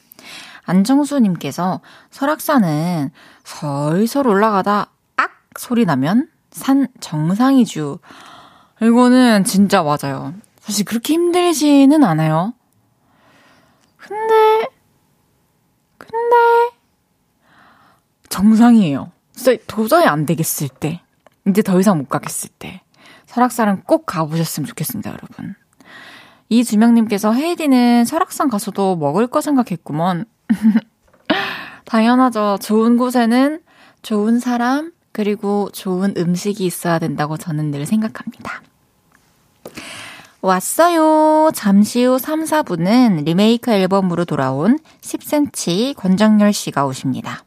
[0.65, 3.11] 안정수님께서 설악산은
[3.45, 7.99] 설설 올라가다 악 소리 나면 산 정상이죠.
[8.81, 10.33] 이거는 진짜 맞아요.
[10.61, 12.55] 사실 그렇게 힘들지는 않아요.
[13.99, 14.67] 근데,
[15.99, 16.37] 근데,
[18.31, 19.13] 정상이에요.
[19.35, 21.03] 진짜 도저히 안 되겠을 때.
[21.47, 22.83] 이제 더 이상 못 가겠을 때
[23.27, 25.55] 설악산은 꼭 가보셨으면 좋겠습니다, 여러분.
[26.49, 30.25] 이주명님께서 헤이디는 설악산 가서도 먹을 거 생각했구먼.
[31.85, 32.59] 당연하죠.
[32.61, 33.61] 좋은 곳에는
[34.03, 38.63] 좋은 사람, 그리고 좋은 음식이 있어야 된다고 저는 늘 생각합니다.
[40.43, 41.51] 왔어요.
[41.55, 47.45] 잠시 후 3, 4분은 리메이크 앨범으로 돌아온 10cm 권정열 씨가 오십니다.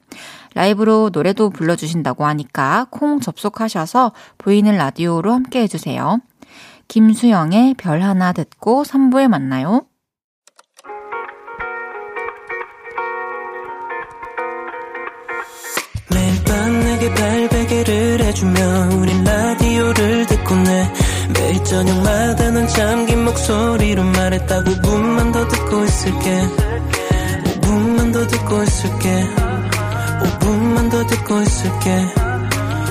[0.56, 6.20] 라이브로 노래도 불러주신다고 하니까 콩 접속하셔서 보이는 라디오로 함께 해주세요.
[6.88, 9.86] 김수영의 별 하나 듣고 3부에 만나요.
[16.12, 20.92] 매일 밤 내게 발베개를 해주며 우린 라디오를 듣고 내
[21.34, 26.42] 매일 저녁마다 넌 잠긴 목소리로 말했다 5분만 더 듣고 있을게
[27.62, 29.26] 5분만 더 듣고 있을게
[30.50, 32.08] 5분만 더 듣고 있을게.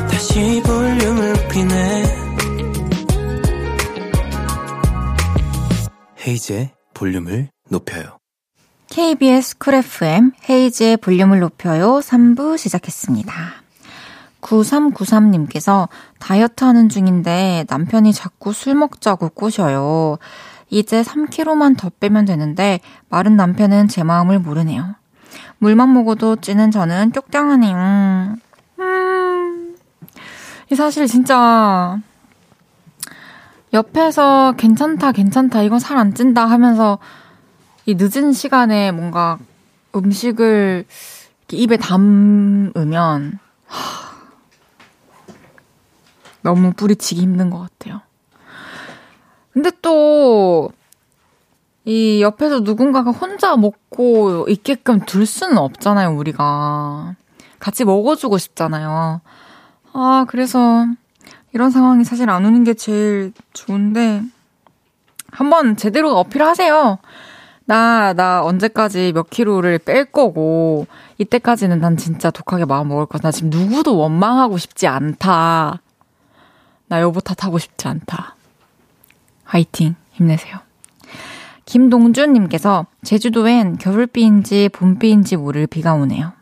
[0.09, 2.05] 다시 볼륨을 높이네.
[6.25, 8.19] 헤이즈의 볼륨을 높여요.
[8.91, 11.99] KBS Cool FM 헤이즈의 볼륨을 높여요.
[11.99, 13.35] 3부 시작했습니다.
[14.41, 15.89] 9393님께서
[16.21, 20.19] 다이어트 하는 중인데 남편이 자꾸 술 먹자고 꼬셔요.
[20.71, 24.95] 이제 3kg만 더 빼면 되는데 마른 남편은 제 마음을 모르네요.
[25.59, 28.37] 물만 먹어도 찌는 저는 쪽장하네요.
[28.81, 29.77] 음.
[30.75, 31.99] 사실 진짜
[33.73, 36.99] 옆에서 괜찮다, 괜찮다, 이건 살 안 찐다 하면서
[37.87, 39.39] 이 늦은 시간에 뭔가
[39.95, 40.85] 음식을
[41.51, 44.09] 입에 담으면 하,
[46.43, 48.03] 너무 뿌리치기 힘든 것 같아요.
[49.53, 50.71] 근데 또,
[51.89, 57.15] 이 옆에서 누군가가 혼자 먹고 있게끔 둘 수는 없잖아요, 우리가.
[57.59, 59.23] 같이 먹어주고 싶잖아요.
[59.95, 60.85] 아, 그래서
[61.55, 64.23] 이런 상황이 사실 안 오는 게 제일 좋은데,
[65.31, 66.99] 한번 제대로 어필하세요.
[67.65, 73.49] 나, 나 언제까지 몇 킬로를 뺄 거고, 이때까지는 난 진짜 독하게 마음 먹을 거나 지금
[73.49, 75.81] 누구도 원망하고 싶지 않다.
[76.89, 78.37] 나 여보 탓하고 싶지 않다.
[79.45, 80.68] 화이팅, 힘내세요.
[81.69, 86.33] 김동준님께서 제주도엔 겨울비인지 봄비인지 모를 비가 오네요.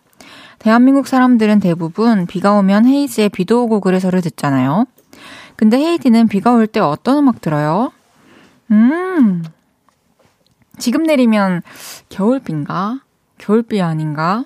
[0.61, 4.87] 대한민국 사람들은 대부분 비가 오면 헤이즈의 비도 오고 그래서를 듣잖아요.
[5.57, 7.91] 근데 헤이디는 비가 올 때 어떤 음악 들어요?
[8.71, 9.43] 음,
[10.79, 11.62] 지금 내리면
[12.09, 13.01] 겨울비인가?
[13.39, 14.45] 겨울비 아닌가?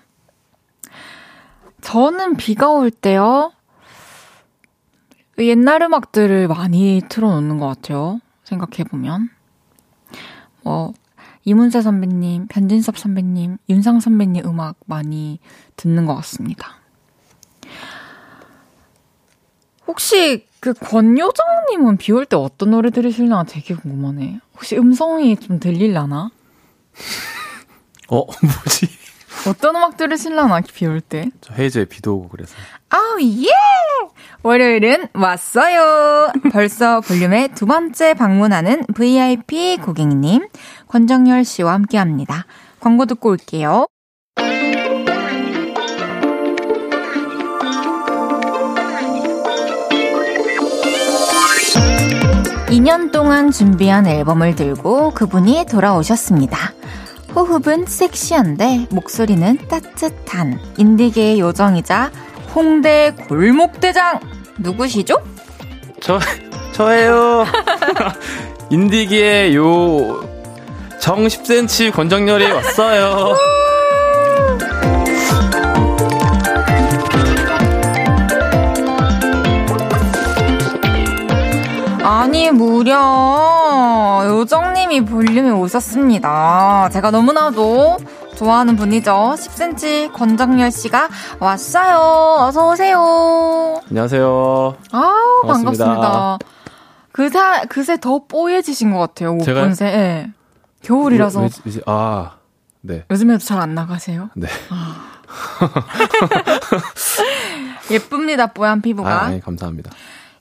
[1.83, 3.53] 저는 비가 올 때요.
[5.38, 8.21] 옛날 음악들을 많이 틀어놓는 것 같아요.
[8.45, 9.29] 생각해보면.
[10.62, 10.92] 뭐,
[11.44, 15.38] 이문세 선배님, 변진섭 선배님, 윤상 선배님 음악 많이
[15.77, 16.77] 듣는 것 같습니다.
[19.87, 24.40] 혹시 그 권요정님은 비 올 때 어떤 노래 들으실나 되게 궁금하네.
[24.55, 26.31] 혹시 음성이 좀 들릴라나?
[28.09, 28.88] 어, 뭐지?
[29.49, 31.31] 어떤 음악 들으실라나, 비 올 때?
[31.40, 32.55] 저 헤이즈의 비도 오고 그래서.
[32.90, 33.49] 아우, 예!
[34.43, 36.33] 월요일은 왔어요!
[36.53, 40.49] 벌써 볼륨의 두 번째 방문하는 VIP 고객님,
[40.88, 42.47] 권정열 씨와 함께 합니다.
[42.81, 43.87] 광고 듣고 올게요.
[52.69, 56.73] 2년 동안 준비한 앨범을 들고 그분이 돌아오셨습니다.
[57.35, 62.11] 호흡은 섹시한데 목소리는 따뜻한 인디계의 요정이자
[62.55, 64.21] 홍대 골목대장
[64.59, 65.16] 누구시죠?
[66.01, 66.19] 저
[66.73, 67.45] 저예요.
[68.71, 70.31] 인디기의 요
[71.01, 73.35] 정 10cm 권정열이 왔어요.
[82.03, 82.99] 아니, 무려
[84.40, 86.88] 요정님이 볼륨에 오셨습니다.
[86.92, 87.98] 제가 너무나도
[88.37, 89.35] 좋아하는 분이죠.
[89.37, 91.09] 10cm 권정열 씨가
[91.40, 92.37] 왔어요.
[92.46, 93.83] 어서 오세요.
[93.90, 94.76] 안녕하세요.
[94.92, 95.85] 아우, 반갑습니다.
[95.85, 96.38] 반갑습니다.
[97.12, 99.35] 그새, 그새 더 뽀얘지신 것 같아요.
[99.35, 99.85] 옷 본새.
[99.85, 100.31] 네.
[100.83, 101.40] 겨울이라서.
[101.40, 102.31] 왜, 왜, 왜, 아,
[102.81, 103.05] 네.
[103.11, 104.31] 요즘에도 잘 안 나가세요?
[104.35, 104.48] 네.
[104.70, 105.05] 아.
[107.90, 109.24] 예쁩니다, 뽀얀 피부가.
[109.24, 109.90] 아, 네, 감사합니다.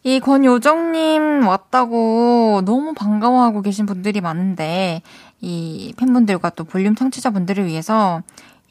[0.03, 5.01] 이 권요정님 왔다고 너무 반가워하고 계신 분들이 많은데,
[5.41, 8.21] 이 팬분들과 또 볼륨 청취자분들을 위해서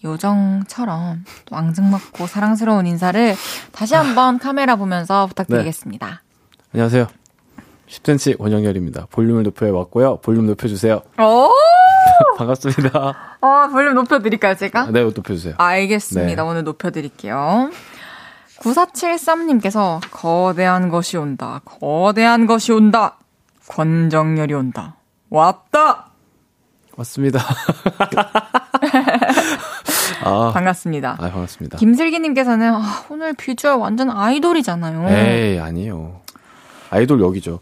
[0.04, 3.34] 요정처럼 또 앙증맞고 사랑스러운 인사를
[3.72, 6.06] 다시 한번 카메라 보면서 부탁드리겠습니다.
[6.06, 6.70] 네.
[6.72, 7.06] 안녕하세요.
[7.88, 9.06] 10cm 권영열입니다.
[9.10, 10.18] 볼륨을 높여 왔고요.
[10.18, 11.02] 볼륨 높여주세요.
[11.18, 11.48] 오!
[12.36, 13.16] 반갑습니다.
[13.40, 14.90] 어, 볼륨 높여드릴까요, 제가?
[14.90, 15.54] 네, 높여주세요.
[15.56, 16.42] 알겠습니다.
[16.42, 16.48] 네.
[16.48, 17.70] 오늘 높여드릴게요.
[18.60, 21.60] 9473님께서 거대한 것이 온다.
[21.64, 23.18] 거대한 것이 온다.
[23.68, 24.96] 권정열이 온다.
[25.30, 26.06] 왔다!
[26.96, 27.40] 왔습니다.
[30.24, 31.12] 아, 반갑습니다.
[31.12, 31.78] 아, 반갑습니다.
[31.78, 35.08] 김슬기님께서는 아, 오늘 비주얼 완전 아이돌이잖아요.
[35.08, 36.20] 에이, 아니에요.
[36.90, 37.60] 아이돌 여기죠.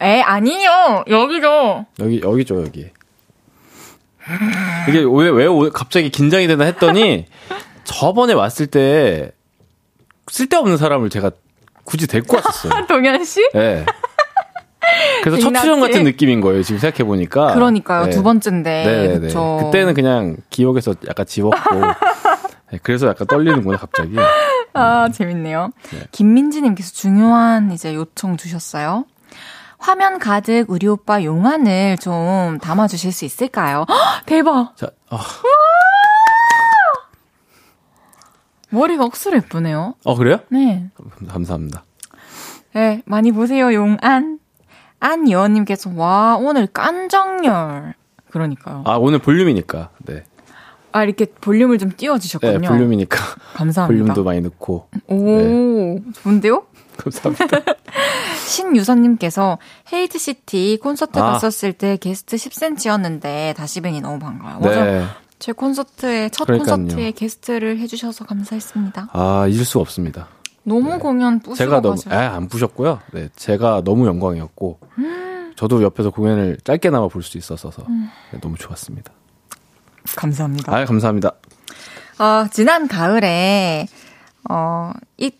[0.00, 1.04] 에, 아니요.
[1.08, 1.86] 여기죠.
[2.00, 2.90] 여기, 여기죠, 여기.
[4.88, 7.26] 이게 왜, 왜 갑자기 긴장이 되나 했더니
[7.84, 9.32] 저번에 왔을 때
[10.28, 11.30] 쓸데없는 사람을 제가
[11.84, 12.86] 굳이 데리고 왔었어요.
[12.88, 13.40] 동현 씨?
[13.54, 13.84] 네.
[15.22, 16.62] 그래서 첫 출연 같은 느낌인 거예요.
[16.62, 17.54] 지금 생각해 보니까.
[17.54, 18.06] 그러니까요.
[18.06, 18.10] 네.
[18.10, 18.84] 두 번째인데.
[18.84, 19.28] 네, 네.
[19.28, 21.80] 그때는 그냥 기억에서 약간 지웠고.
[22.70, 24.16] 네, 그래서 약간 떨리는구나 갑자기.
[24.72, 25.70] 아 재밌네요.
[25.90, 26.00] 네.
[26.12, 29.04] 김민지님께서 중요한 이제 요청 주셨어요.
[29.78, 33.86] 화면 가득 우리 오빠 용안을 좀 담아주실 수 있을까요?
[33.88, 34.76] 헉, 대박.
[34.76, 35.18] 자, 어.
[38.70, 39.94] 머리가 억수로 예쁘네요.
[40.04, 40.40] 어 그래요?
[40.48, 40.88] 네.
[41.28, 41.84] 감사합니다.
[42.72, 44.38] 네, 많이 보세요, 용안.
[45.00, 47.94] 안여원님께서, 와, 오늘 깐정열.
[48.30, 48.84] 그러니까요.
[48.86, 50.24] 아, 오늘 볼륨이니까, 네.
[50.92, 52.58] 아, 이렇게 볼륨을 좀 띄워주셨군요.
[52.58, 53.18] 네, 볼륨이니까.
[53.54, 53.86] 감사합니다.
[53.86, 54.88] 볼륨도 많이 넣고.
[55.08, 56.00] 오, 네.
[56.22, 56.64] 좋은데요?
[56.98, 57.74] 감사합니다.
[58.46, 59.58] 신유선님께서
[59.92, 61.32] 헤이즈 시티 콘서트 아.
[61.32, 64.84] 갔었을 때 게스트 10cm였는데 다시 뵈니 너무 반가워요.
[64.84, 65.04] 네.
[65.40, 66.76] 제 콘서트에 첫 그러니까요.
[66.76, 69.08] 콘서트에 게스트를 해주셔서 감사했습니다.
[69.12, 70.28] 아, 잊을 수가 없습니다.
[70.62, 72.14] 너무 공연 뿌시고 제가 너무, 가셔요.
[72.14, 73.00] 에, 안 뿌셨고요.
[73.14, 74.78] 네, 제가 너무 영광이었고,
[75.56, 77.70] 저도 옆에서 공연을 짧게나마 볼 수 있어서
[78.32, 79.10] 네, 너무 좋았습니다.
[80.16, 80.74] 감사합니다.
[80.76, 81.32] 아, 감사합니다.
[82.18, 83.86] 어, 지난 가을에
[84.50, 85.30] 어, 이,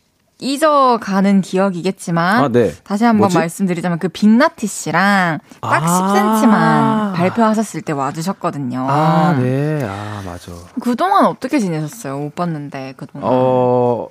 [0.40, 2.72] 잊어가는 기억이겠지만 아, 네.
[2.82, 3.38] 다시 한번 뭐지?
[3.38, 7.12] 말씀드리자면 그 빅나티 씨랑 딱 아.
[7.12, 8.86] 10cm만 발표하셨을 때 와주셨거든요.
[8.88, 9.84] 아, 네.
[9.84, 10.52] 아, 맞아.
[10.80, 12.18] 그동안 어떻게 지내셨어요?
[12.18, 13.28] 못 봤는데 그동안.
[13.30, 14.08] 어,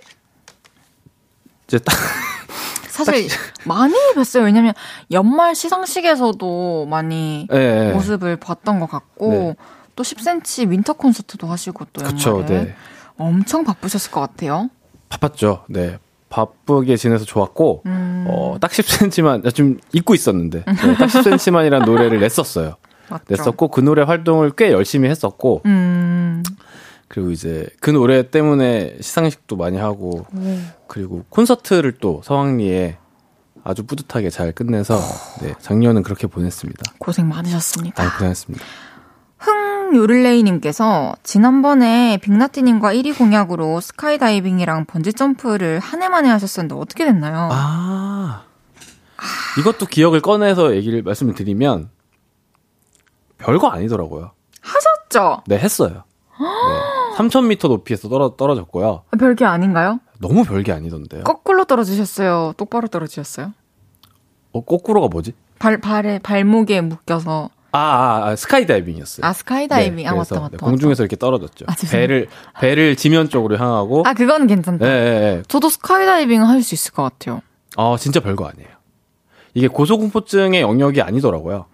[1.68, 1.96] 이제 딱,
[2.90, 3.28] 사실
[3.66, 4.44] 많이 뵀어요.
[4.44, 4.74] 왜냐면
[5.12, 7.92] 연말 시상식에서도 많이 예, 예.
[7.94, 9.56] 모습을 봤던 것 같고 네.
[9.96, 12.76] 또 10cm winter 콘서트도 하시고 또 연말에 그쵸, 네.
[13.18, 14.70] 엄청 바쁘셨을 것 같아요.
[15.10, 15.66] 바빴죠.
[15.68, 15.98] 네.
[16.30, 18.26] 바쁘게 지내서 좋았고, 음.
[18.28, 22.76] 어, 딱 10cm만, 좀 잊고 있었는데, 네, 딱 10cm만이라는 노래를 냈었어요.
[23.10, 23.24] 맞죠?
[23.28, 26.44] 냈었고, 그 노래 활동을 꽤 열심히 했었고, 음.
[27.08, 30.28] 그리고 이제 그 노래 때문에 시상식도 많이 하고,
[30.88, 32.98] 그리고 콘서트를 또 성황리에
[33.64, 35.00] 아주 뿌듯하게 잘 끝내서,
[35.42, 36.94] 네, 작년은 그렇게 보냈습니다.
[37.00, 38.04] 고생 많으셨습니다.
[38.04, 38.64] 아, 고생했습니다.
[39.90, 47.50] 흥요를레이님께서 지난번에 빅나티님과 1위 공약으로 스카이다이빙이랑 번지점프를 한 해 만에 하셨었는데 어떻게 됐나요?
[47.52, 48.44] 아,
[49.60, 51.90] 이것도 기억을 꺼내서 얘기를 말씀을 드리면,
[53.38, 54.32] 별거 아니더라고요.
[54.62, 55.44] 하셨죠?
[55.48, 56.04] 네, 했어요.
[56.40, 57.18] 네.
[57.18, 59.04] 3000m 높이에서 떨어, 떨어졌고요.
[59.20, 60.00] 별게 아닌가요?
[60.20, 61.24] 너무 별게 아니던데요.
[61.26, 62.54] 거꾸로 떨어지셨어요?
[62.56, 63.52] 똑바로 떨어지셨어요?
[64.54, 65.34] 어, 거꾸로가 뭐지?
[65.60, 67.50] 발, 발에, 발목에 묶여서.
[67.72, 69.26] 아, 아, 아 스카이다이빙이었어요.
[69.26, 69.98] 아, 스카이다이빙.
[69.98, 70.50] 네, 아, 맞다, 맞다.
[70.52, 71.66] 네, 공중에서 이렇게 떨어졌죠.
[71.68, 71.76] 아.
[71.92, 72.28] 배를,
[72.60, 74.04] 배를 지면 쪽으로 향하고.
[74.06, 74.86] 아, 그건 괜찮다.
[74.86, 75.44] 네, 네, 네.
[75.48, 77.42] 저도 스카이다이빙 할 수 있을 것 같아요.
[77.78, 78.70] 아, 진짜 별거 아니에요.
[79.54, 81.66] 이게 고소공포증의 영역이 아니더라고요.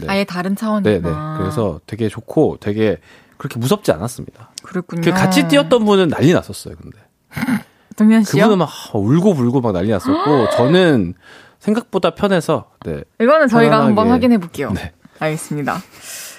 [0.00, 0.06] 네.
[0.08, 1.00] 아예 다른 차원이구나.
[1.00, 1.38] 네, 네.
[1.38, 2.98] 그래서 되게 좋고 되게
[3.36, 4.50] 그렇게 무섭지 않았습니다.
[4.62, 5.02] 그랬군요.
[5.02, 6.98] 그 같이 뛰었던 분은 난리 났었어요, 근데.
[7.96, 8.42] 동현 씨요?
[8.44, 11.14] 그분은 막 울고 불고 막 난리 났었고, 저는
[11.58, 13.02] 생각보다 편해서, 네.
[13.20, 13.86] 이거는 저희가 편안하게.
[13.86, 14.70] 한번 확인해 볼게요.
[14.74, 14.92] 네.
[15.18, 15.82] 알겠습니다.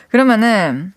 [0.10, 0.94] 그러면은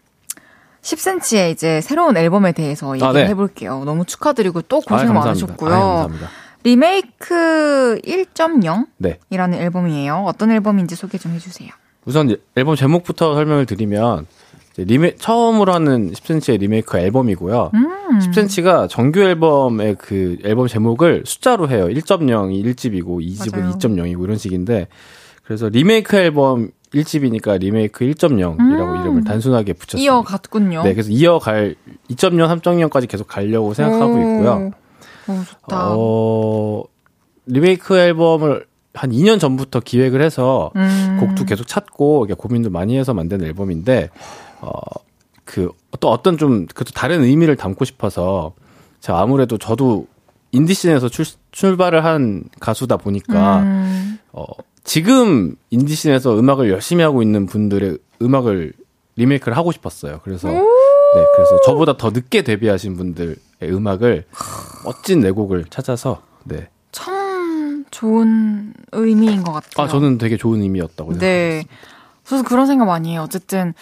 [0.83, 3.27] 10cm의 이제 새로운 앨범에 대해서 얘기를 아, 네.
[3.27, 3.85] 해볼게요.
[3.85, 5.25] 너무 축하드리고 또 고생 감사합니다.
[5.27, 5.71] 많으셨고요.
[5.71, 6.29] 감사합니다.
[6.63, 9.19] 리메이크 1.0이라는 네.
[9.33, 10.25] 앨범이에요.
[10.27, 11.71] 어떤 앨범인지 소개 좀 해주세요.
[12.05, 14.27] 우선 앨범 제목부터 설명을 드리면
[14.77, 17.71] 리메 처음으로 하는 10cm의 리메이크 앨범이고요.
[17.75, 18.19] 음.
[18.21, 21.87] 10cm가 정규 앨범의 그 앨범 제목을 숫자로 해요.
[21.89, 23.75] 1.0이 1집이고 2집은 맞아요.
[23.75, 24.89] 2.0이고 이런 식인데
[25.45, 30.01] 그래서 리메이크 앨범 1집이니까 리메이크 1.0이라고 이름을 단순하게 붙였어요.
[30.01, 30.05] 음.
[30.05, 30.83] 이어갔군요.
[30.83, 31.77] 네, 그래서 이어갈
[32.11, 34.19] 2.0, 3.0까지 계속 가려고 생각하고 오.
[34.19, 34.71] 있고요.
[35.29, 35.89] 오, 좋다.
[35.93, 36.85] 어,
[37.47, 41.19] 리메이크 앨범을 한 2년 전부터 기획을 해서 음.
[41.21, 44.11] 곡도 계속 찾고 고민도 많이 해서 만든 앨범인데
[44.61, 44.73] 어,
[45.45, 45.71] 그
[46.01, 48.55] 또 어떤 좀 그것도 다른 의미를 담고 싶어서
[49.01, 50.07] 제가 아무래도 저도
[50.53, 54.10] 인디 scene에서 출, 출발을 한 가수다 보니까 음.
[54.33, 54.45] 어,
[54.85, 58.73] 지금 인디 scene에서 음악을 열심히 하고 있는 분들의 음악을
[59.17, 60.21] 리메이크를 하고 싶었어요.
[60.25, 64.25] 그래서 네, 그래서 저보다 더 늦게 데뷔하신 분들의 음악을
[64.85, 66.69] 멋진 네 곡을 찾아서 네.
[66.93, 69.85] 참 좋은 의미인 것 같아요.
[69.85, 71.21] 아, 저는 되게 좋은 의미였다고 생각합니다.
[71.21, 71.65] 네.
[72.25, 73.23] 저도 그런 생각 많이 해요.
[73.25, 73.75] 어쨌든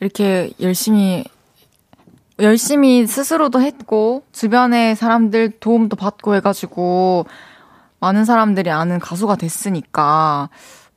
[0.00, 1.24] 이렇게 열심히
[2.38, 7.26] 열심히 스스로도 했고 주변의 사람들 도움도 받고 해가지고
[8.00, 10.48] 많은 사람들이 아는 가수가 됐으니까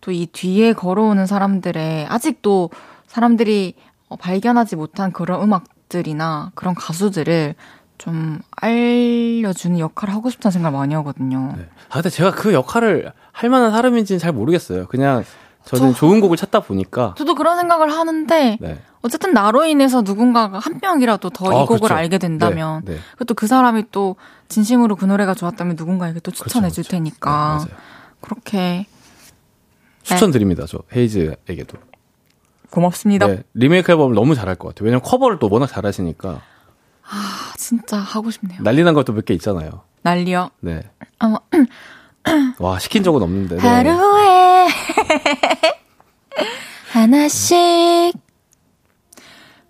[0.01, 2.69] 또 이 뒤에 걸어오는 사람들의 아직도
[3.07, 3.75] 사람들이
[4.09, 7.55] 어, 발견하지 못한 그런 음악들이나 그런 가수들을
[7.97, 11.53] 좀 알려주는 역할을 하고 싶다는 생각을 많이 하거든요.
[11.55, 11.69] 네.
[11.89, 14.87] 아, 근데 제가 그 역할을 할 만한 사람인지는 잘 모르겠어요.
[14.87, 15.23] 그냥
[15.63, 17.15] 저는 좋은 곡을 찾다 보니까.
[17.17, 18.81] 저도 그런 생각을 하는데 네.
[19.03, 21.93] 어쨌든 나로 인해서 누군가가 한 명이라도 더이 아, 곡을 그렇죠.
[21.93, 22.99] 알게 된다면 네, 네.
[23.13, 24.15] 그것도 그 사람이 또
[24.47, 26.91] 진심으로 그 노래가 좋았다면 누군가에게 또 추천해 줄 그렇죠.
[26.97, 27.73] 테니까 네.
[28.21, 28.85] 그렇게
[30.03, 30.65] 추천드립니다.
[30.67, 31.77] 저 헤이즈에게도.
[32.69, 33.27] 고맙습니다.
[33.27, 34.85] 네, 리메이크 앨범을 너무 잘할 것 같아요.
[34.85, 36.41] 왜냐면 커버를 또 워낙 잘하시니까
[37.05, 38.61] 아, 진짜 하고 싶네요.
[38.63, 39.81] 난리 난 것도 몇 개 있잖아요.
[40.01, 40.49] 난리요.
[40.61, 40.81] 네.
[41.21, 41.35] 어,
[42.59, 43.57] 와 시킨 적은 없는데.
[43.57, 43.61] 네.
[43.67, 44.67] 하루에
[46.91, 48.13] 하나씩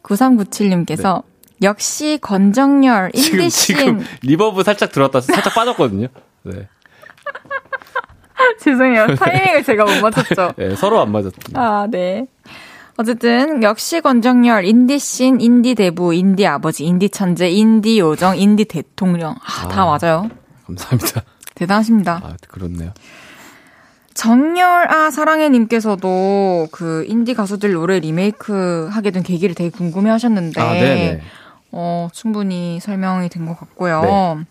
[0.03, 1.23] 9397님께서
[1.61, 3.21] 역시 권정열 네.
[3.21, 6.07] 지금 인디씬 지금 reverb 살짝 들었다 살짝 빠졌거든요.
[6.43, 6.67] 네.
[8.59, 10.53] 죄송해요 타이밍을 제가 못 맞췄죠.
[10.57, 11.59] 네, 서로 안 맞았습니다.
[11.61, 12.27] 아, 네.
[12.97, 19.35] 어쨌든 역시 권정열 인디씬, 인디 대부, 인디 아버지, 인디 천재, 인디 요정, 인디 대통령.
[19.43, 19.97] 아, 다 아.
[19.97, 20.29] 맞아요.
[20.67, 21.23] 감사합니다.
[21.55, 22.21] 대단하십니다.
[22.23, 22.93] 아 그렇네요.
[24.13, 31.21] 정열아 사랑해님께서도 그 인디 가수들 노래 리메이크 하게 된 계기를 되게 궁금해 하셨는데, 아, 네네.
[31.71, 34.01] 어, 충분히 설명이 된 것 같고요.
[34.01, 34.45] 네.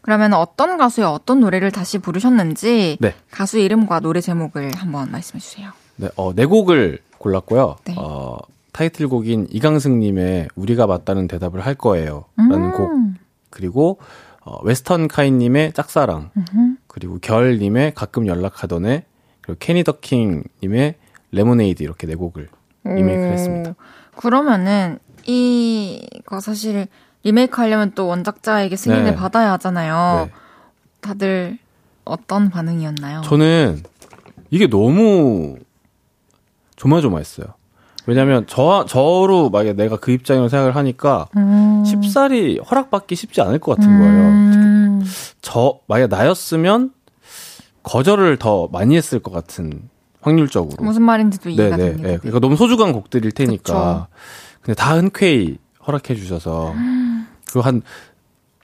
[0.00, 3.14] 그러면 어떤 가수의 어떤 노래를 다시 부르셨는지 네.
[3.30, 5.70] 가수 이름과 노래 제목을 한번 말씀해 주세요.
[5.96, 7.76] 네, 어, 네 곡을 골랐고요.
[7.84, 7.94] 네.
[7.98, 8.38] 어,
[8.72, 12.26] 타이틀곡인 이강승님의 우리가 맞다는 대답을 할 거예요.
[12.36, 12.90] 라는 곡.
[13.50, 13.98] 그리고,
[14.42, 16.30] 어, 웨스턴 카잇님의 짝사랑.
[16.96, 19.04] 그리고 결님의 가끔 연락하던 애.
[19.42, 20.94] 그리고 케니 더킹님의
[21.30, 22.48] 레모네이드 이렇게 네 곡을
[22.84, 23.74] 리메이크를 했습니다.
[24.16, 26.86] 그러면은 이거 사실
[27.22, 29.14] 리메이크 하려면 또 원작자에게 승인을 네.
[29.14, 30.28] 받아야 하잖아요.
[30.28, 30.32] 네.
[31.02, 31.58] 다들
[32.06, 33.20] 어떤 반응이었나요?
[33.26, 33.82] 저는
[34.48, 35.58] 이게 너무
[36.76, 37.48] 조마조마했어요.
[38.06, 41.84] 왜냐면 저 저로 만약에 내가 그 입장으로 생각을 하니까 음.
[41.84, 44.22] 쉽사리 허락받기 쉽지 않을 것 같은 거예요.
[44.22, 44.85] 음.
[45.42, 46.92] 저 만약 나였으면
[47.82, 49.88] 거절을 더 많이 했을 것 같은
[50.20, 50.82] 확률적으로.
[50.84, 51.90] 무슨 말인지도 이해가 네네.
[51.90, 52.08] 됩니다.
[52.08, 52.16] 네.
[52.18, 53.62] 그러니까 너무 소중한 곡들일 테니까.
[53.62, 54.06] 그쵸.
[54.60, 56.74] 근데 다 흔쾌히 허락해 주셔서
[57.46, 57.82] 그리고 한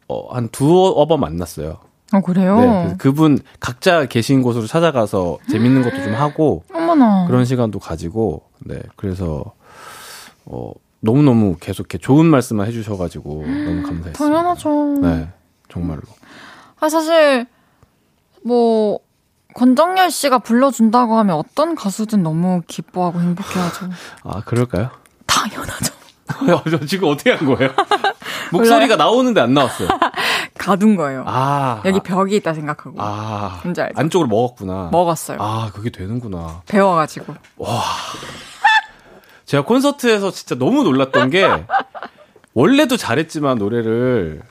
[0.09, 1.79] 어, 한 두어 번 만났어요.
[2.13, 2.57] 어 그래요?
[2.59, 2.95] 네.
[2.99, 7.27] 그분 각자 계신 곳으로 찾아가서 재밌는 것도 좀 하고 어머나.
[7.27, 9.55] 그런 시간도 가지고 네 그래서
[10.45, 14.13] 어 너무 너무 계속 이렇게 좋은 말씀만 해주셔가지고 너무 감사했어요.
[14.13, 14.99] 당연하죠.
[15.01, 15.29] 네
[15.71, 16.03] 정말로.
[16.83, 17.47] 아 사실
[18.45, 18.99] 뭐
[19.55, 23.89] 권정열 씨가 불러준다고 하면 어떤 가수든 너무 기뻐하고 행복해하죠.
[24.25, 24.91] 아 그럴까요?
[25.27, 25.95] 당연하죠.
[26.71, 27.71] 저 지금 어떻게 한 거예요?
[28.51, 29.89] 목소리가 나오는데 안 나왔어요.
[30.59, 31.23] 가둔 거예요.
[31.25, 33.95] 아 여기 벽이 있다 생각하고 아 뭔지 알죠?
[34.01, 34.89] 안쪽으로 먹었구나.
[34.91, 35.39] 먹었어요.
[35.41, 36.63] 아 그게 되는구나.
[36.67, 37.37] 배워가지고.
[39.45, 41.47] 제가 콘서트에서 진짜 너무 놀랐던 게
[42.55, 44.43] 원래도 잘했지만 노래를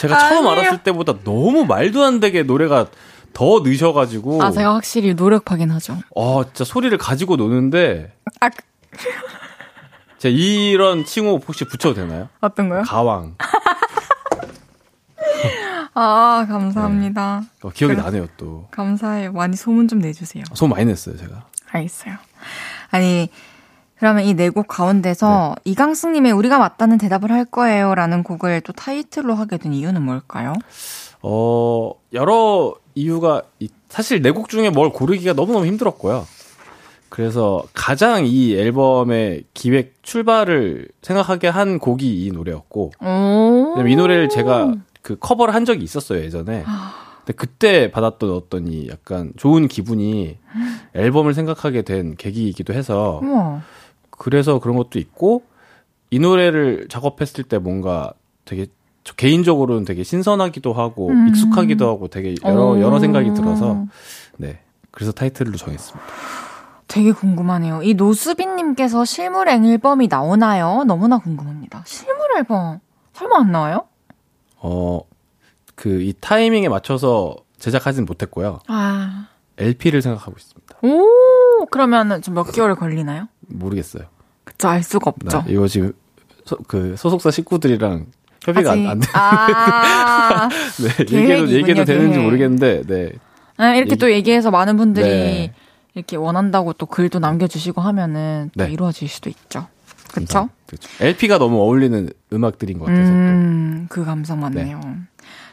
[0.00, 0.60] 제가 처음 아니에요.
[0.68, 2.86] 알았을 때보다 너무 말도 안 되게 노래가
[3.32, 5.98] 더 늦어가지고 아 제가 확실히 노력하긴 하죠.
[6.14, 8.56] 어, 진짜 소리를 가지고 노는데 아 그-
[10.18, 12.28] 제가 이런 칭호 혹시 붙여도 되나요?
[12.40, 12.82] 어떤 거요?
[12.82, 13.36] 가왕
[15.94, 17.42] 아 감사합니다.
[17.62, 18.04] 어, 기억이 그래.
[18.04, 18.66] 나네요 또.
[18.70, 19.32] 감사해요.
[19.32, 20.44] 많이 소문 좀 내주세요.
[20.54, 21.46] 소문 많이 냈어요 제가.
[21.70, 22.14] 알겠어요.
[22.90, 23.28] 아니,
[24.02, 29.34] 그러면 이 네 곡 가운데서 이강승님의 우리가 맞다는 대답을 할 거예요 라는 곡을 또 타이틀로
[29.34, 30.54] 하게 된 이유는 뭘까요?
[31.22, 36.26] 어 여러 이유가 있- 사실 네 곡 중에 뭘 고르기가 너무너무 힘들었고요.
[37.10, 42.90] 그래서 가장 이 앨범의 기획 출발을 생각하게 한 곡이 이 노래였고
[43.88, 44.72] 이 노래를 제가
[45.02, 46.64] 그 커버를 한 적이 있었어요 예전에.
[47.18, 50.38] 근데 그때 받았던 어떤 이 약간 좋은 기분이
[50.94, 53.60] 앨범을 생각하게 된 계기이기도 해서 우와.
[54.12, 55.42] 그래서 그런 것도 있고
[56.10, 58.12] 이 노래를 작업했을 때 뭔가
[58.44, 58.66] 되게
[59.04, 61.28] 저 개인적으로는 되게 신선하기도 하고 음.
[61.28, 62.80] 익숙하기도 하고 되게 여러 오.
[62.80, 63.84] 여러 생각이 들어서
[64.36, 64.60] 네
[64.90, 66.06] 그래서 타이틀로 정했습니다.
[66.86, 67.82] 되게 궁금하네요.
[67.82, 70.84] 이 노수빈님께서 실물 앨범이 나오나요?
[70.84, 71.82] 너무나 궁금합니다.
[71.86, 72.80] 실물 앨범
[73.14, 73.86] 설마 안 나와요?
[74.60, 75.00] 어
[75.74, 78.60] 그 이 타이밍에 맞춰서 제작하진 못했고요.
[78.68, 79.28] 아.
[79.58, 80.78] LP를 생각하고 있습니다.
[80.82, 83.26] 오, 그러면은 좀 몇 개월 걸리나요?
[83.52, 84.04] 모르겠어요.
[84.44, 85.44] 그쵸, 알 수가 네, 없죠.
[85.52, 85.92] 이거 지금
[86.44, 88.06] 소, 그 소속사 식구들이랑
[88.44, 89.06] 협의가 안, 안 돼.
[89.14, 90.48] 아,
[90.82, 92.24] 네, 얘기해도 얘기해도 되는지 계획.
[92.24, 93.10] 모르겠는데 네.
[93.56, 95.52] 아, 이렇게 얘기- 또 얘기해서 많은 분들이 네.
[95.94, 98.72] 이렇게 원한다고 또 글도 남겨주시고 하면은 또 네.
[98.72, 99.68] 이루어질 수도 있죠.
[100.12, 100.48] 그쵸?
[100.66, 100.88] 그쵸.
[101.00, 103.16] LP가 너무 어울리는 음악들인 것 같아서 또.
[103.16, 104.80] 음, 그 감성 맞네요.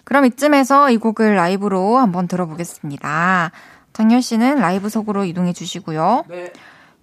[0.04, 3.52] 그럼 이쯤에서 이 곡을 라이브로 한번 들어보겠습니다.
[3.94, 6.24] 장열 씨는 라이브 속으로 이동해 주시고요.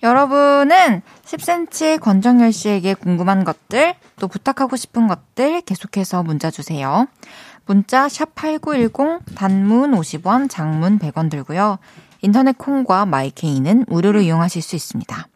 [0.03, 7.07] 여러분은 10cm 권정열 씨에게 궁금한 것들, 또 부탁하고 싶은 것들 계속해서 문자 주세요.
[7.64, 11.78] 문자 샵8910 단문 50원, 장문 100원 들고요.
[12.22, 15.28] 인터넷 콩과 마이케이는 무료로 이용하실 수 있습니다.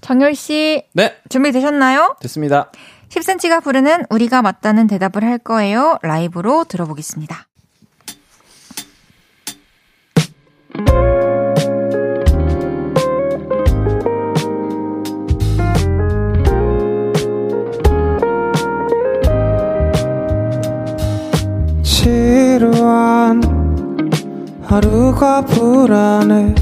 [0.00, 2.16] 정열 씨 네 준비되셨나요?
[2.20, 2.70] 됐습니다.
[3.08, 5.98] 10cm가 부르는 우리가 맞다는 대답을 할 거예요.
[6.02, 7.46] 라이브로 들어보겠습니다.
[24.66, 26.54] 하루가 불안해.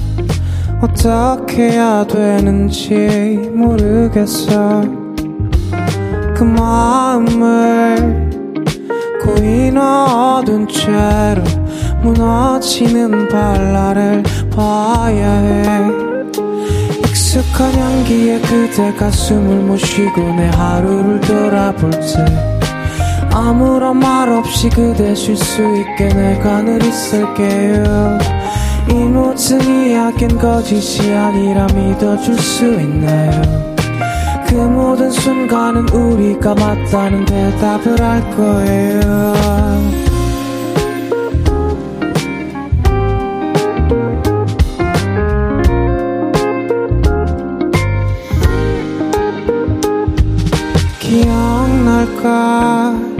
[0.80, 4.82] 어떻게 해야 되는지 모르겠어.
[6.34, 8.30] 그 마음을
[9.22, 11.42] 고이 넣어둔 채로
[12.02, 16.12] 무너지는 발랄을 봐야 해.
[16.98, 22.51] 익숙한 향기에 그대 가 숨을 못 쉬고 내 하루를 돌아볼 때
[23.32, 28.18] 아무런 말 없이 그대 쉴 수 있게 내 가 늘 있을게요.
[28.90, 33.40] 이 모든 이야기는 거짓이 아니라 믿어줄 수 있나요?
[34.46, 39.32] 그 모든 순간은 우리가 맞다는 대답을 할 거예요.
[51.62, 53.11] 기억날까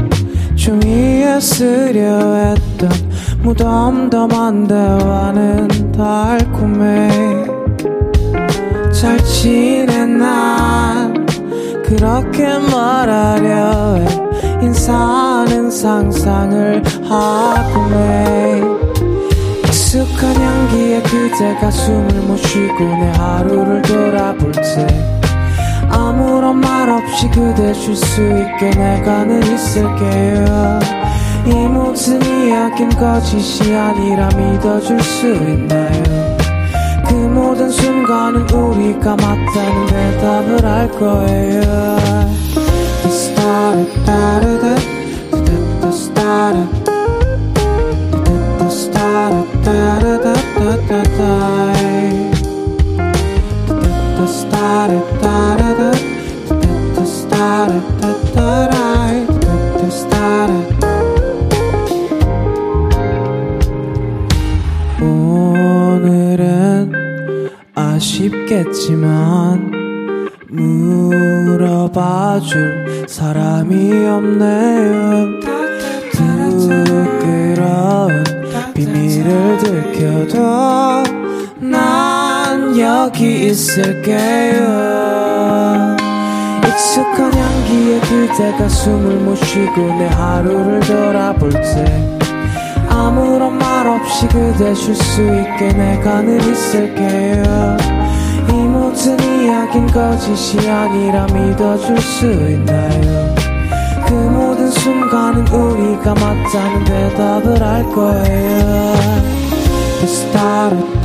[0.62, 2.88] 종이 에 쓰려 했던
[3.42, 7.10] 무덤덤한 대화는 달콤해.
[8.92, 11.12] 잘 지냈나?
[11.84, 14.06] 그렇게 말하려 해.
[14.62, 18.62] 인사하는 상상을 하고 해.
[19.66, 25.21] 익숙한 향기에 그대가 숨을 못 쉬고 내 하루를 돌아볼 때
[25.92, 30.80] 아무런 말 없이 그대 쉴수 있게 내가 늘 있을게요.
[31.46, 36.36] 이 모든 이야긴 거짓이 아니라 믿어줄 수 있나요?
[37.06, 41.62] 그 모든 순간은 우리가 맞다는 대답을 할 거예요.
[43.12, 44.82] Started,
[49.62, 51.41] started, the
[65.00, 66.92] 오늘은
[67.74, 69.70] 아쉽겠지만
[71.30, 72.52] 물어봐줄
[73.08, 75.42] 사람이 없네요.
[76.82, 78.24] 부끄러운
[78.74, 80.38] 비밀을 들켜도
[81.60, 85.41] 난 여기 있을게요
[86.72, 92.18] 익숙한 향기에 그대가 숨을 못 쉬고 내 하루를 돌아볼 때
[92.88, 97.76] 아무런 말 없이 그대 쉴 수 있게 내가 늘 있을게요.
[98.48, 103.34] 이 모든 이야긴 거짓이 아니라 믿어줄 수 있나요?
[104.06, 108.92] 그 모든 순간은 우리가 맞다는 대답을 할 거예요.
[110.04, 111.02] Started,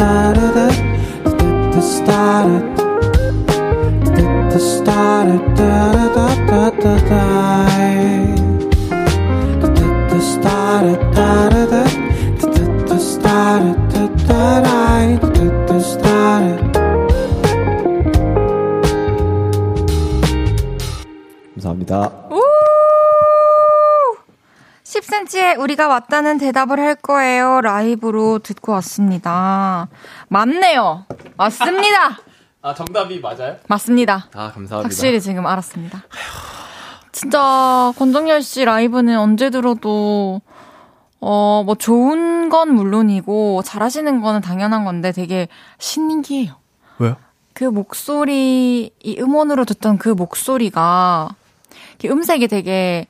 [1.71, 2.76] the started,
[4.57, 7.19] the started, da da da da da da.
[9.59, 9.67] The
[10.41, 11.83] da da da,
[12.89, 15.19] the started, da da da,
[15.67, 16.61] the started.
[21.53, 22.27] 감사합니다.
[24.83, 27.61] 10cm에 우리가 왔다는 대답을 할 거예요.
[27.61, 29.87] 라이브로 듣고 왔습니다.
[30.29, 31.05] 맞네요.
[31.35, 32.26] 맞습니다.
[32.67, 33.55] 아 정답이 맞아요?
[33.67, 34.27] 맞습니다.
[34.33, 34.77] 아 감사합니다.
[34.83, 36.03] 확실히 지금 알았습니다.
[37.13, 40.41] 진짜 권정열 씨 라이브는 언제 들어도
[41.21, 45.47] 어 뭐 좋은 건 물론이고 잘하시는 거는 당연한 건데 되게
[45.79, 46.55] 신기해요.
[46.99, 47.15] 왜요?
[47.53, 51.29] 그 목소리 이 음원으로 듣던 그 목소리가
[52.03, 53.07] 음색이 되게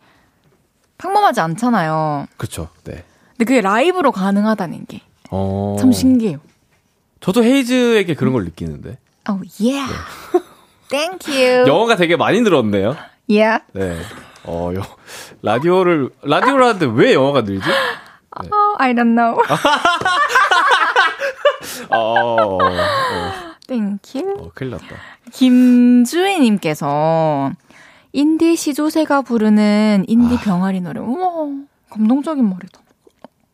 [0.99, 2.27] 평범하지 않잖아요.
[2.37, 2.69] 그렇죠.
[2.83, 3.03] 네.
[3.31, 5.01] 근데 그게 라이브로 가능하다는 게참
[5.31, 5.77] 어.
[5.91, 6.39] 신기해요.
[7.19, 8.97] 저도 헤이즈에게 그런 걸 느끼는데
[9.29, 9.91] Oh yeah.
[10.89, 11.67] Thank you.
[11.67, 12.95] 영어가 되게 많이 늘었네요.
[13.29, 13.61] Yeah.
[13.73, 13.99] 네.
[14.45, 14.81] 어, 여,
[15.41, 17.67] 라디오를 라디오를 하는데 왜 영어가 늘지?
[18.39, 19.41] Oh, I don't know.
[21.89, 22.69] 어, 어, 어,
[23.67, 24.37] Thank you.
[24.39, 24.85] 어 큰일 났다.
[25.33, 27.51] 김주희님께서
[28.13, 30.99] 인디 시조새가 부르는 인디 병아리 노래.
[31.01, 31.47] 우와,
[31.89, 32.79] 감동적인 말이다.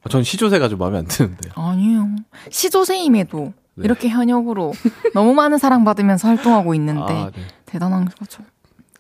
[0.04, 1.50] 어, 전 시조새가 좀 마음에 안 드는데.
[1.56, 2.08] 아니에요.
[2.52, 3.86] 시조새임에도 네.
[3.86, 4.74] 이렇게 현역으로
[5.14, 7.42] 너무 많은 사랑받으면서 활동하고 있는데 아, 네.
[7.66, 8.44] 대단한 거죠.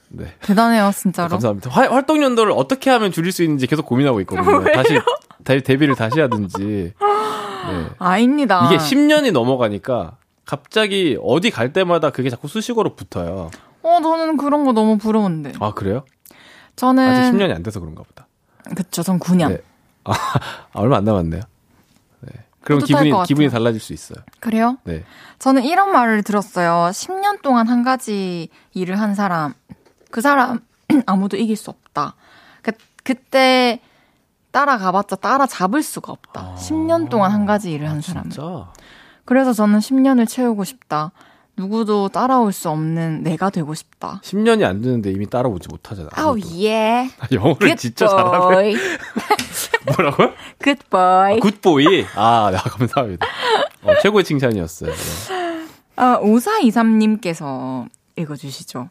[0.10, 0.28] 네.
[0.42, 1.30] 대단해요, 진짜로.
[1.30, 1.72] 감사합니다.
[1.72, 4.64] 활, 활동 연도를 어떻게 하면 줄일 수 있는지 계속 고민하고 있거든요.
[4.74, 5.00] 다시
[5.44, 6.94] 데, 데뷔를 다시 하든지.
[6.94, 7.90] 네.
[7.98, 8.68] 아닙니다.
[8.68, 13.50] 이게 10년이 넘어가니까 갑자기 어디 갈 때마다 그게 자꾸 수식어로 붙어요.
[13.82, 15.54] 어, 저는 그런 거 너무 부러운데.
[15.60, 16.06] 아 그래요?
[16.76, 18.28] 저는 아직 10년이 안 돼서 그런가 보다.
[18.76, 19.50] 그쵸, 전 9년.
[19.50, 19.62] 네.
[20.04, 20.12] 아,
[20.74, 21.42] 아, 얼마 안 남았네요.
[22.64, 22.66] 네.
[22.66, 23.50] 그럼 기분이 것 기분이.
[23.50, 24.24] 달라질 수 있어요.
[24.40, 24.78] 그래요?
[24.86, 25.04] 네.
[25.40, 26.90] 저는 이런 말을 들었어요.
[26.92, 29.54] 10년 동안 한 가지 일을 한 사람,
[30.12, 30.62] 그 사람
[31.06, 32.16] 아무도 이길 수 없다.
[32.62, 32.72] 그,
[33.04, 33.82] 그때
[34.52, 36.56] 따라가봤자 따라잡을 수가 없다.
[36.58, 38.28] 10년 동안 한 가지 일을 한 사람은.
[38.28, 38.32] 아.
[38.32, 38.74] 진짜.
[39.26, 41.12] 그래서 저는 10년을 채우고 싶다.
[41.56, 44.20] 누구도 따라올 수 없는 내가 되고 싶다.
[44.24, 46.10] 10년이 안 되는데 이미 따라오지 못하잖아.
[46.14, 46.38] 아우.
[46.58, 47.08] 예.
[47.32, 48.74] 영어를 진짜 잘하네.
[49.86, 50.32] 뭐라고요?
[50.64, 51.40] Good boy.
[51.40, 52.06] 굿보이.
[52.16, 53.26] 아, 네, 감사합니다.
[53.84, 54.92] 어, 최고의 칭찬이었어요.
[54.92, 55.68] 네.
[55.96, 58.90] 아, 5423님께서 읽어주시죠.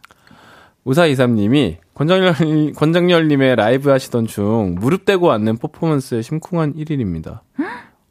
[0.85, 2.35] 우사이삼님이 권장열,
[2.77, 7.41] 권장열님의 라이브 하시던 중 무릎 대고 앉는 퍼포먼스에 심쿵한 1일입니다.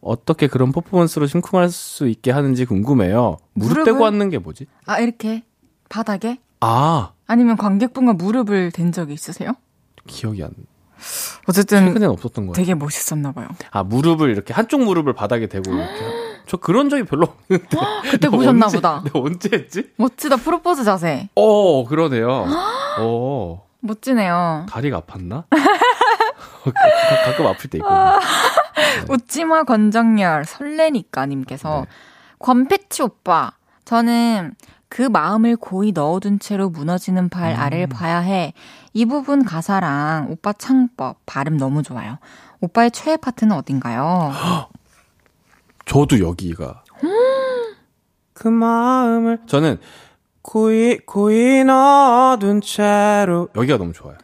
[0.01, 3.37] 어떻게 그런 퍼포먼스로 심쿵할 수 있게 하는지 궁금해요.
[3.53, 3.85] 무릎?
[3.85, 4.65] 대고 앉는 게 뭐지?
[4.85, 5.43] 아, 이렇게?
[5.89, 6.39] 바닥에?
[6.59, 9.53] 아, 아니면 관객분과 무릎을 댄 적이 있으세요?
[10.07, 10.51] 기억이 안.
[11.47, 12.63] 어쨌든 최근엔 없었던 것 같아요.
[12.65, 13.47] 되게 멋있었나 봐요.
[13.71, 15.81] 아, 무릎을 이렇게 한쪽 무릎을 바닥에 대고 이렇게.
[16.03, 17.67] 하- 저 그런 적이 별로 없는데.
[18.11, 19.01] 그때 보셨나 언제- 보다.
[19.03, 19.89] 내가 언제 했지?
[19.97, 21.29] 멋지다, 프로포즈 자세.
[21.35, 22.45] 어, 그러네요.
[22.99, 24.65] 어, 멋지네요.
[24.69, 25.45] 다리가 아팠나?
[26.63, 28.19] 가- 가끔 아플 때 있거든요.
[29.09, 31.91] 웃지마 권정열 설레니까 님께서 네.
[32.39, 33.51] 권패치 오빠
[33.85, 34.53] 저는
[34.89, 38.53] 그 마음을 고이 넣어둔 채로 무너지는 발 아래를 봐야 해.
[38.93, 42.17] 이 부분 가사랑 오빠 창법 발음 너무 좋아요.
[42.59, 44.31] 오빠의 최애 파트는 어딘가요?
[45.85, 46.83] 저도 여기가.
[48.33, 49.79] 그 마음을 저는
[50.41, 54.17] 고이 고이 넣어둔 채로 여기가 너무 좋아요.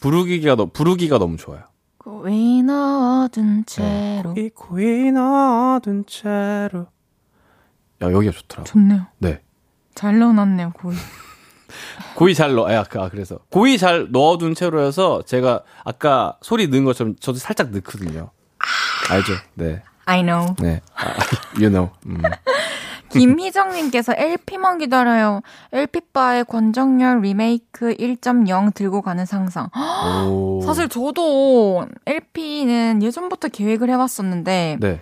[0.00, 1.62] 부르기가 너 부르기가 너무 좋아요.
[1.98, 6.86] 고이 넣어둔 채로 고이 고이 넣어둔 채로
[8.02, 8.64] 야 여기가 좋더라고.
[8.64, 9.06] 좋네요.
[9.18, 9.42] 네.
[9.94, 10.96] 잘 넣어놨네요 고이.
[12.16, 12.68] 고이 잘 넣어.
[12.68, 17.70] 아, 그- 아, 그래서 고이 잘 넣어둔 채로여서 제가 아까 소리 넣은 것처럼 저도 살짝
[17.70, 18.30] 넣거든요.
[19.10, 19.32] 알죠?
[19.54, 20.54] 네, I know.
[20.58, 20.80] 네.
[20.94, 21.04] 아,
[21.60, 21.90] you know.
[22.06, 22.20] 음.
[23.10, 25.42] 김희정님께서 LP만 기다려요.
[25.72, 29.68] LP바의 권정열 리메이크 1.0 들고 가는 상상.
[30.28, 30.60] 오.
[30.62, 35.00] 사실 저도 LP는 예전부터 계획을 해왔었는데 네.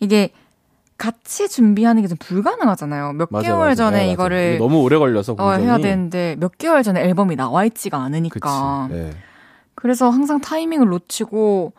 [0.00, 0.30] 이게
[0.96, 3.12] 같이 준비하는 게 좀 불가능하잖아요.
[3.14, 3.74] 몇 맞아요, 개월 맞아요.
[3.74, 4.12] 전에 네.
[4.12, 5.52] 이거를 너무 오래 걸려서 어.
[5.54, 7.98] 해야 되는데 몇 개월 전에 앨범이 나와 있지가.
[7.98, 8.88] 않으니까.
[8.90, 9.10] 네.
[9.74, 11.72] 그래서 항상 타이밍을 놓치고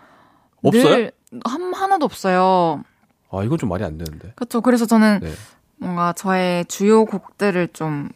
[0.63, 0.83] 없어요?
[0.83, 1.11] 늘
[1.45, 2.83] 한, 하나도 없어요.
[3.31, 4.33] 아 이건 좀 말이 안 되는데.
[4.35, 4.61] 그렇죠.
[4.61, 5.31] 그래서 저는 네.
[5.77, 8.09] 뭔가 저의 주요 곡들을 좀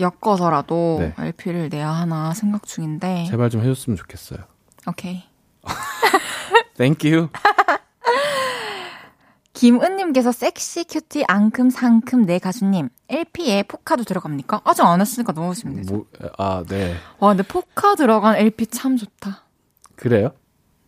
[0.00, 1.14] 엮어서라도 네.
[1.18, 3.26] LP를 내야 하나 생각 중인데.
[3.28, 4.40] 제발 좀 해줬으면 좋겠어요.
[4.88, 5.24] 오케이.
[6.76, 7.28] Thank you.
[9.54, 14.60] 김은님께서 섹시 큐티 앙큼 상큼 네 가수님 LP에 포카도 들어갑니까?
[14.64, 15.94] 아직 안 했으니까 넣으시면 되죠.
[15.94, 16.94] 뭐, 아 네.
[17.18, 19.44] 와 근데 포카 들어간 LP 참 좋다.
[19.96, 20.32] 그래요?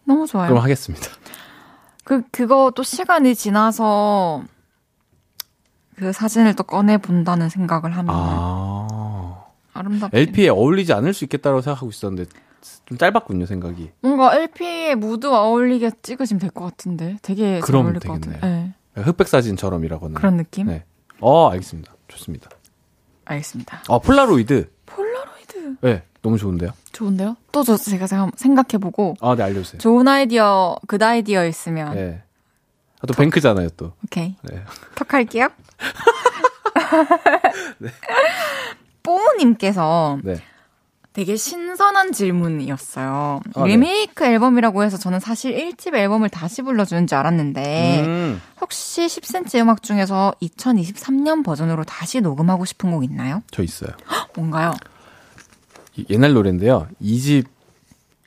[0.04, 0.48] 너무 좋아요.
[0.50, 1.06] 그럼 하겠습니다.
[2.04, 4.42] 그 그거 또 시간이 지나서
[5.98, 9.44] 그 사진을 또 꺼내 본다는 생각을 하면 아.
[9.74, 10.16] 아름답게.
[10.18, 12.30] LP에 어울리지 않을 수 있겠다고 생각하고 있었는데
[12.86, 13.90] 좀 짧았군요 생각이.
[14.00, 18.40] 뭔가 LP에 무드와 어울리게 찍으시면 될 것 같은데 되게 잘 어울릴 것 되겠네요.
[18.40, 18.74] 같은데.
[18.94, 19.02] 네.
[19.02, 20.14] 흑백 사진처럼이라고는.
[20.14, 20.66] 그런 느낌?
[20.68, 20.84] 네.
[21.20, 21.92] 어 알겠습니다.
[22.08, 22.48] 좋습니다.
[23.24, 23.82] 알겠습니다.
[23.88, 24.70] 어 폴라로이드.
[24.86, 26.70] 폴라로이드 네 너무 좋은데요.
[26.92, 27.36] 좋은데요?
[27.52, 29.78] 또 저 제가 생각해보고 아 네 알려주세요.
[29.80, 32.22] 좋은 아이디어, good 아이디어 있으면 네.
[33.00, 33.92] 아, 또 뱅크잖아요 또.
[34.04, 34.62] 오케이 네.
[34.94, 35.48] 턱 할게요.
[39.02, 40.42] 뽀님께서 네.
[41.12, 43.40] 되게 신선한 질문이었어요.
[43.54, 43.70] 아, 네.
[43.70, 48.40] 리메이크 앨범이라고 해서 저는 사실 1집 앨범을 다시 불러주는 줄 알았는데 음.
[48.60, 53.42] 혹시 10cm 음악 중에서 2023년 버전으로 다시 녹음하고 싶은 곡 있나요?
[53.50, 53.90] 저 있어요.
[54.36, 54.72] 뭔가요?
[55.96, 56.86] 이- 옛날 노래인데요.
[57.02, 57.46] 2집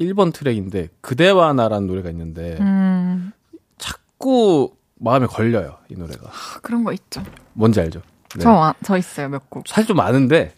[0.02, 3.32] 1번 트랙인데 그대와 나라는 노래가 있는데 음,
[4.22, 6.30] 자꾸 마음에 걸려요 이 노래가.
[6.62, 7.24] 그런 거 있죠.
[7.54, 8.02] 뭔지 알죠?
[8.36, 8.44] 네.
[8.44, 9.68] 저, 와- 저 있어요, 몇 곡.
[9.68, 10.54] 사실 좀 많은데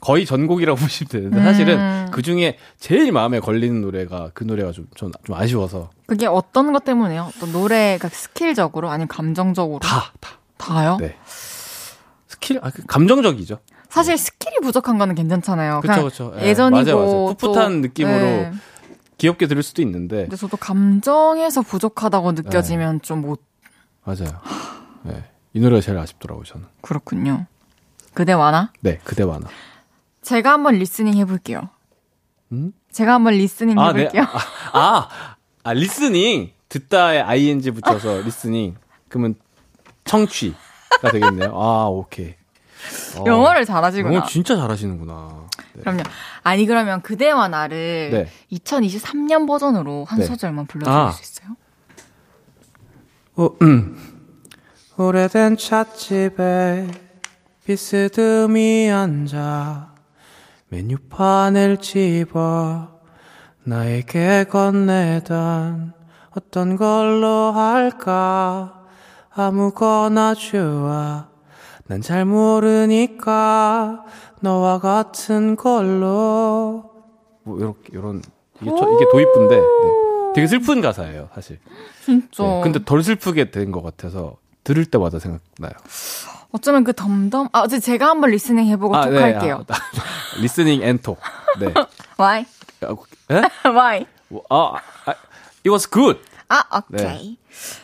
[0.00, 1.44] 거의 전곡이라고 보시면 되는데 음.
[1.44, 6.72] 사실은 그 중에 제일 마음에 걸리는 노래가 그 노래가 좀, 좀, 좀 아쉬워서 그게 어떤
[6.72, 7.30] 것 때문에요?
[7.36, 9.80] 어떤 노래가 스킬적으로 아니면 감정적으로?
[9.80, 10.38] 다, 다.
[10.56, 10.96] 다요?
[10.98, 11.16] 네.
[12.28, 13.58] 스킬, 아, 그 감정적이죠.
[13.90, 15.80] 사실 스킬이 부족한 거는 괜찮잖아요.
[15.82, 16.32] 그쵸, 그쵸.
[16.40, 17.34] 예, 예전이고 맞아요, 맞아요.
[17.36, 18.52] 풋풋한 또- 느낌으로 네.
[19.20, 20.22] 귀엽게 들을 수도 있는데.
[20.22, 23.42] 근데 저도 감정에서 부족하다고 느껴지면 좀못
[24.04, 24.40] 맞아요.
[25.02, 25.24] 네.
[25.52, 26.66] 이 노래가 제일 아쉽더라고요, 저는.
[26.80, 27.46] 그렇군요.
[28.14, 28.72] 그대와 나?
[28.80, 29.46] 네, 그대와 나.
[30.22, 31.68] 제가 한번 listening 해볼게요.
[32.52, 32.72] 음?
[32.92, 34.00] 제가 한번 listening 아, 네.
[34.00, 34.24] 해볼게요.
[34.72, 35.08] 아,
[35.64, 36.52] 아, listening.
[36.70, 38.76] 듣다에 ing 붙여서 listening.
[39.08, 39.34] 그러면
[40.04, 41.52] 청취가 되겠네요.
[41.54, 42.36] 아, 오케이.
[43.18, 44.14] 어, 영어를 잘하시구나.
[44.14, 45.46] 영어 진짜 잘하시는구나.
[45.74, 45.82] 네.
[45.82, 46.02] 그럼요.
[46.42, 48.28] 아니 그러면 그대와 나를 네.
[48.56, 50.24] 2023년 버전으로 한 네.
[50.24, 51.10] 소절만 불러줄 아.
[51.10, 51.56] 수 있어요?
[53.36, 53.96] 어, 음.
[54.96, 56.88] 오래된 찻집에
[57.64, 59.94] 비스듬히 앉아
[60.68, 63.00] 메뉴판을 집어
[63.64, 65.94] 나에게 건네던
[66.32, 68.82] 어떤 걸로 할까
[69.30, 71.28] 아무거나 좋아
[71.86, 74.04] 난 잘 모르니까
[74.40, 76.90] 너와 같은 걸로
[77.44, 78.22] 뭐, 요렇게, 요런.
[78.60, 79.56] 이게, 저, 이게 도입부인데.
[79.56, 79.62] 네.
[80.34, 81.58] 되게 슬픈 가사예요, 사실.
[82.04, 82.42] 진짜.
[82.44, 82.60] 네.
[82.62, 85.72] 근데 덜 슬프게 된 것 같아서 들을 때마다 생각나요.
[86.52, 89.64] 어쩌면 그 덤덤 아 어제 제가 한번 listening 해보고 네, 톡할게요.
[89.68, 89.74] 아,
[90.40, 91.18] listening and talk.
[91.60, 91.66] 네.
[92.18, 92.44] Why?
[92.82, 93.42] 아, 에?
[93.70, 94.06] Why?
[94.50, 94.74] 아,
[95.06, 95.10] 아,
[95.64, 96.20] it was good.
[96.48, 96.62] 아,
[96.92, 97.38] 오케이.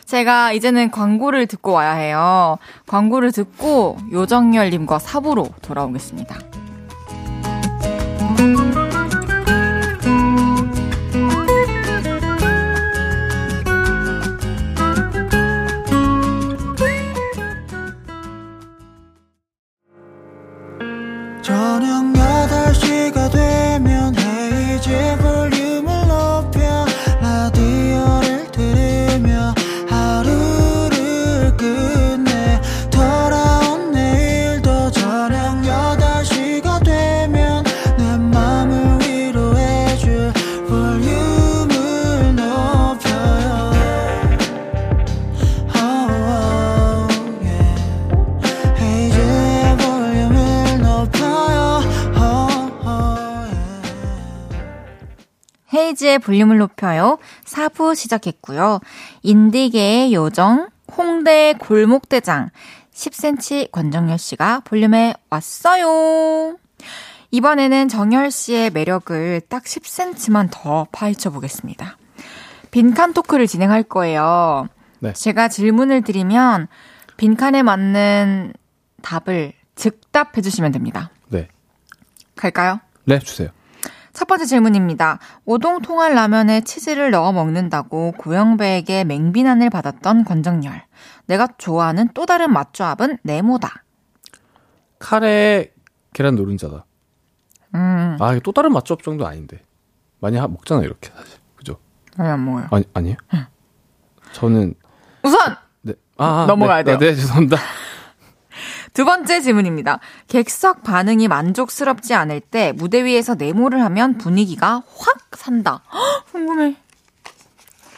[0.05, 2.57] 제가 이제는 광고를 듣고 와야 해요.
[2.85, 6.37] 광고를 듣고 요정열님과 사부로 돌아오겠습니다.
[21.47, 25.86] 저녁 8시가 되면 헤이즈 볼륨
[55.97, 57.17] 헤이즈의 볼륨을 높여요.
[57.45, 58.79] 4부 시작했고요.
[59.23, 62.51] 인디계의 요정, 홍대의 골목대장,
[62.93, 66.57] 10cm 권정열 씨가 볼륨에 왔어요.
[67.31, 71.97] 이번에는 정열 씨의 매력을 딱 10cm만 더 파헤쳐 보겠습니다.
[72.71, 74.67] 빈칸 토크를 진행할 거예요.
[74.99, 75.13] 네.
[75.13, 76.67] 제가 질문을 드리면
[77.17, 78.53] 빈칸에 맞는
[79.01, 81.11] 답을 즉답해 주시면 됩니다.
[81.27, 81.47] 네.
[82.35, 82.79] 갈까요?
[83.05, 83.49] 네, 주세요.
[84.17, 85.19] 첫 번째 질문입니다.
[85.45, 90.81] 오동 통할 라면에 치즈를 넣어 먹는다고 고영배에게 맹비난을 받았던 권정열.
[91.27, 93.83] 내가 좋아하는 또 다른 맛조합은 네모다.
[94.97, 95.71] 카레
[96.13, 96.87] 계란 노른자다.
[97.75, 99.61] 음, 아, 이게 또 다른 맛조합 정도 아닌데.
[100.19, 101.37] 많이 하, 먹잖아요, 이렇게 사실.
[101.55, 101.77] 그죠?
[102.17, 102.69] 아니 안 먹어요.
[102.71, 103.17] 아니, 아니에요?
[104.31, 104.73] 저는
[105.21, 105.93] 우선 네.
[106.17, 107.11] 아, 아, 넘어가야 네, 돼요.
[107.11, 107.57] 네, 죄송합니다.
[108.97, 109.99] 두 번째 질문입니다.
[110.27, 115.83] 객석 반응이 만족스럽지 않을 때 무대 위에서 네모를 하면 분위기가 확 산다.
[115.93, 116.75] 헉, 궁금해.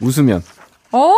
[0.01, 0.43] 웃으면
[0.91, 1.13] 오,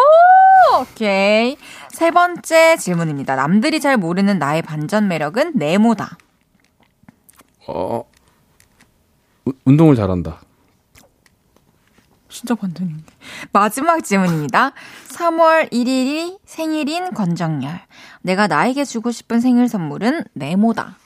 [0.79, 1.57] 오케이.
[1.89, 3.35] 세 번째 질문입니다.
[3.35, 6.15] 남들이 잘 모르는 나의 반전 매력은 네모다.
[7.65, 8.03] 어
[9.45, 10.41] 우- 운동을 잘한다.
[12.41, 13.13] 진짜 반전인데.
[13.53, 14.71] 마지막 질문입니다.
[15.09, 17.81] 3월 1일이 생일인 권정열.
[18.23, 20.97] 내가 나에게 주고 싶은 생일 선물은 네모다.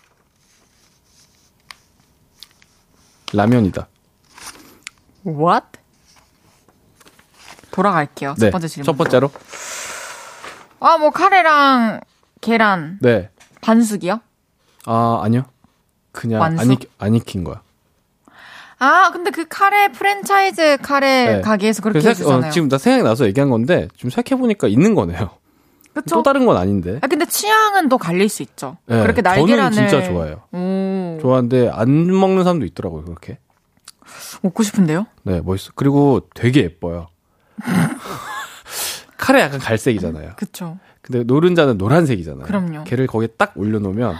[3.33, 3.87] 라면이다.
[5.25, 5.65] What?
[7.71, 8.35] 돌아갈게요.
[8.39, 8.51] 첫 네.
[8.51, 8.85] 번째 질문.
[8.85, 9.29] 첫 번째로.
[10.79, 11.99] 아, 뭐 카레랑
[12.39, 13.29] 계란 네.
[13.59, 14.21] 반숙이요?
[14.85, 15.43] 아, 아니요.
[16.13, 16.61] 그냥 완숙?
[16.61, 17.61] 안, 익, 안 익힌 거야.
[18.79, 21.41] 아, 근데 그 카레 프랜차이즈 카레 네.
[21.41, 22.47] 가게에서 그렇게 해주잖아요.
[22.47, 25.29] 어, 지금 나 생각나서 얘기한 건데, 지금 생각해 보니까 있는 거네요.
[25.93, 26.15] 그쵸?
[26.15, 26.99] 또 다른 건 아닌데.
[27.01, 28.77] 아, 근데 취향은 또 갈릴 수 있죠.
[28.85, 29.71] 네, 그렇게 저는 날계란을.
[29.71, 30.41] 진짜 좋아해요.
[30.51, 33.37] 오, 좋아하는데, 안 먹는 사람도 있더라고요, 그렇게.
[34.41, 35.07] 먹고 싶은데요?
[35.23, 35.71] 네, 멋있어.
[35.75, 37.07] 그리고 되게 예뻐요.
[39.17, 40.33] 카레 약간 갈색이잖아요.
[40.35, 40.77] 그쵸.
[41.01, 42.45] 근데 노른자는 노란색이잖아요.
[42.45, 42.83] 그럼요.
[42.83, 44.15] 걔를 거기에 딱 올려놓으면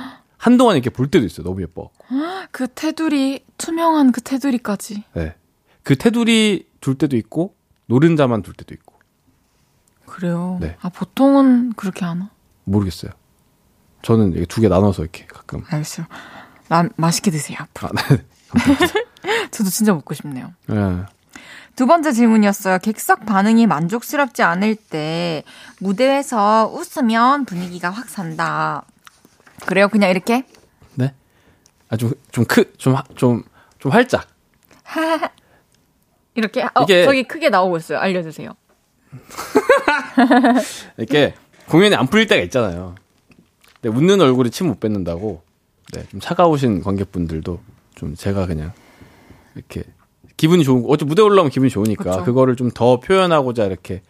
[0.46, 1.44] 한동안 이렇게 볼 때도 있어요.
[1.44, 1.90] 너무 예뻐.
[2.52, 5.04] 그 테두리, 투명한 그 테두리까지.
[5.14, 5.36] 네.
[5.82, 7.56] 그 테두리 둘 때도 있고
[7.88, 8.94] 노른자만 둘 때도 있고
[10.06, 10.60] 그래요.
[10.62, 10.78] 네.
[10.82, 12.30] 아, 보통은 그렇게 하나?
[12.64, 13.12] 모르겠어요.
[14.04, 15.64] 저는 두개 나눠서 이렇게 가끔.
[15.68, 16.06] 알겠어요.
[16.68, 17.90] 나, 맛있게 드세요, 앞으로.
[17.90, 18.26] 아, 네.
[19.50, 20.54] 저도 진짜 먹고 싶네요.
[20.68, 20.76] 네.
[21.76, 22.78] 두 번째 질문이었어요.
[22.78, 25.44] 객석 반응이 만족스럽지 않을 때
[25.80, 28.86] 무대에서 웃으면 분위기가 확 산다.
[29.66, 29.88] 그래요?
[29.88, 30.44] 그냥 이렇게?
[30.96, 31.14] 네.
[31.90, 33.44] 아, 좀, 좀 크, 좀, 하- 좀,
[33.80, 34.28] 좀 활짝.
[36.36, 36.64] 이렇게?
[36.64, 38.00] 어, 이게- 저기 크게 나오고 있어요.
[38.00, 38.52] 알려주세요.
[40.98, 41.34] 이렇게
[41.68, 42.96] 공연이 안 풀릴 때가 있잖아요.
[43.82, 45.44] 근데 웃는 얼굴에 침못 뱉는다고.
[45.94, 46.04] 네.
[46.10, 47.60] 좀 차가우신 관객분들도
[47.96, 48.74] 좀 제가 그냥
[49.56, 49.84] 이렇게
[50.36, 52.24] 기분이 좋은, 거- 어째 무대 올라오면 기분이 좋으니까 그쵸.
[52.26, 54.02] 그거를 좀 더 표현하고자 이렇게.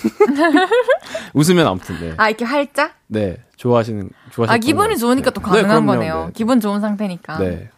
[1.34, 2.14] 웃으면 아무튼, 네.
[2.16, 2.94] 아, 이렇게 활짝?
[3.06, 3.38] 네.
[3.56, 4.54] 좋아하시는, 좋아하시는.
[4.54, 6.30] 아, 기분이 좋으니까 또 가능한 거네요.
[6.34, 7.38] 기분 좋은 상태니까.
[7.38, 7.70] 네.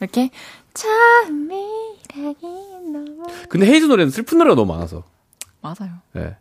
[0.00, 0.30] 이렇게.
[0.74, 2.46] 참이라기
[2.92, 3.26] 너무.
[3.48, 5.04] 근데 헤이즈 노래는 슬픈 노래가 너무 많아서.
[5.60, 5.92] 맞아요.
[6.12, 6.36] 네.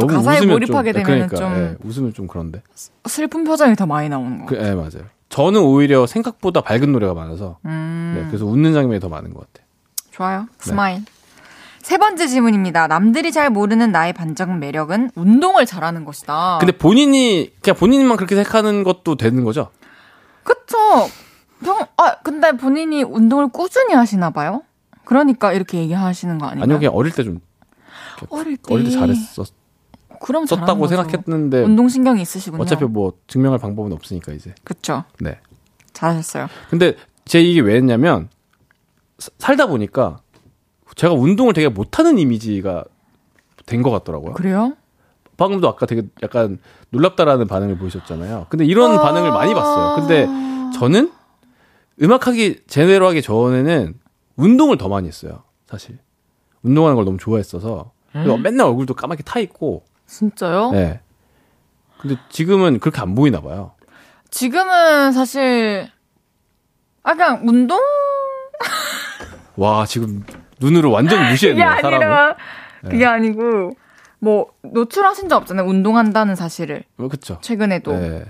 [0.00, 2.62] 또 가사에 몰입하게 좀, 되면 그러니까, 좀 예, 웃으면 좀 그런데.
[3.06, 4.46] 슬픈 표정이 더 많이 나오는 거.
[4.46, 5.04] 그, 예, 맞아요.
[5.28, 8.14] 저는 오히려 생각보다 밝은 노래가 많아서, 음.
[8.16, 9.66] 네, 그래서 웃는 장면이 더 많은 것 같아요.
[10.12, 10.48] 좋아요.
[10.60, 11.02] 스마일.
[11.86, 12.88] 세 번째 질문입니다.
[12.88, 16.56] 남들이 잘 모르는 나의 반전 매력은 운동을 잘하는 것이다.
[16.58, 19.70] 근데 본인이, 그냥 본인만 그렇게 생각하는 것도 되는 거죠?
[20.42, 20.74] 그쵸.
[21.64, 24.62] 평, 아, 근데 본인이 운동을 꾸준히 하시나 봐요?
[25.04, 26.64] 그러니까 이렇게 얘기하시는 거 아닌가요?
[26.64, 27.38] 아니요, 그냥 어릴 때 좀,
[28.30, 28.74] 어릴 때.
[28.74, 29.46] 어릴 때 잘했었다고
[30.20, 30.88] 그럼 거죠.
[30.88, 32.64] 생각했는데, 운동 신경이 있으시군요.
[32.64, 34.52] 어차피 뭐 증명할 방법은 없으니까 이제.
[34.64, 35.04] 그쵸.
[35.20, 35.38] 네.
[35.92, 36.48] 잘하셨어요.
[36.68, 38.28] 근데 제 이게 왜 했냐면,
[39.18, 40.18] 사- 살다 보니까
[40.96, 42.84] 제가 운동을 되게 못하는 이미지가
[43.66, 44.32] 된 것 같더라고요.
[44.34, 44.76] 그래요?
[45.36, 46.58] 방금도 아까 되게 약간
[46.90, 48.46] 놀랍다라는 반응을 보이셨잖아요.
[48.48, 49.96] 근데 이런 아~ 반응을 많이 봤어요.
[49.96, 50.26] 근데
[50.78, 51.12] 저는
[52.00, 53.94] 음악하기 제대로 하기 전에는
[54.36, 55.42] 운동을 더 많이 했어요.
[55.66, 55.98] 사실
[56.62, 58.42] 운동하는 걸 너무 좋아했어서 음?
[58.42, 59.84] 맨날 얼굴도 까맣게 타 있고.
[60.06, 60.70] 진짜요?
[60.70, 61.00] 네.
[61.98, 63.72] 근데 지금은 그렇게 안 보이나 봐요.
[64.30, 65.90] 지금은 사실
[67.02, 67.78] 아 그냥 운동
[69.56, 70.24] 와 지금
[70.60, 72.34] 눈으로 완전 무시했네요 사람을.
[72.82, 73.04] 그게 네.
[73.06, 73.72] 아니고
[74.18, 75.66] 뭐 노출하신 적 없잖아요.
[75.66, 76.84] 운동한다는 사실을.
[76.96, 77.38] 뭐 그렇죠.
[77.42, 77.92] 최근에도.
[77.92, 78.24] 네.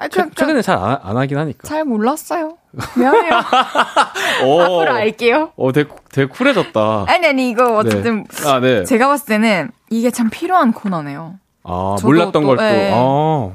[0.00, 1.66] 아니, 최, 최근에 잘 안 하긴 하니까.
[1.66, 2.56] 잘 몰랐어요.
[2.96, 3.32] 미안해요.
[4.46, 5.52] 오, 앞으로 알게요.
[5.56, 7.04] 어, 되게, 되게 쿨해졌다.
[7.08, 8.22] 아니, 아니, 이거 어쨌든.
[8.24, 8.48] 네.
[8.48, 8.84] 아, 네.
[8.84, 11.40] 제가 봤을 때는 이게 참 필요한 코너네요.
[11.64, 12.62] 아, 몰랐던 걸 또.
[12.62, 12.92] 네.
[12.94, 13.50] 아.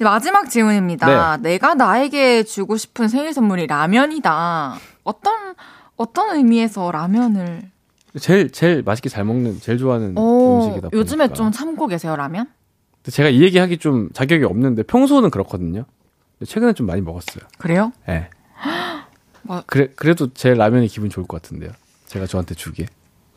[0.00, 1.38] 마지막 질문입니다.
[1.38, 1.52] 네.
[1.52, 4.74] 내가 나에게 주고 싶은 생일 선물이 라면이다.
[5.04, 5.54] 어떤,
[5.98, 7.70] 어떤 의미에서 라면을
[8.18, 10.88] 제일 제일 맛있게 잘 먹는 제일 좋아하는 오, 음식이다.
[10.88, 10.96] 보니까.
[10.96, 12.46] 요즘에 좀 참고 계세요 라면?
[13.02, 15.84] 제가 이 얘기하기 좀 자격이 없는데 평소는 그렇거든요.
[16.46, 17.44] 최근에 좀 많이 먹었어요.
[17.58, 17.92] 그래요?
[18.06, 18.30] 네.
[19.42, 21.70] 뭐, 그래 그래도 제 라면이 기분 좋을 것 같은데요.
[22.06, 22.86] 제가 저한테 주기에.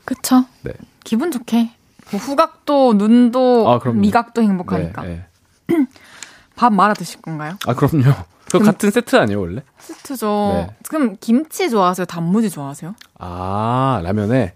[0.05, 0.45] 그쵸?
[0.61, 0.71] 네.
[1.03, 1.71] 기분 좋게.
[2.11, 5.01] 뭐 후각도 눈도 아, 미각도 행복하니까.
[5.03, 5.25] 네,
[5.67, 5.75] 네.
[6.55, 7.57] 밥 말아 드실 건가요?
[7.65, 8.11] 아 그럼요.
[8.59, 9.61] 그 같은 세트 아니에요 원래?
[9.79, 10.51] 세트죠.
[10.53, 10.75] 네.
[10.89, 12.05] 그럼 김치 좋아하세요?
[12.05, 12.95] 단무지 좋아하세요?
[13.19, 14.53] 아 라면에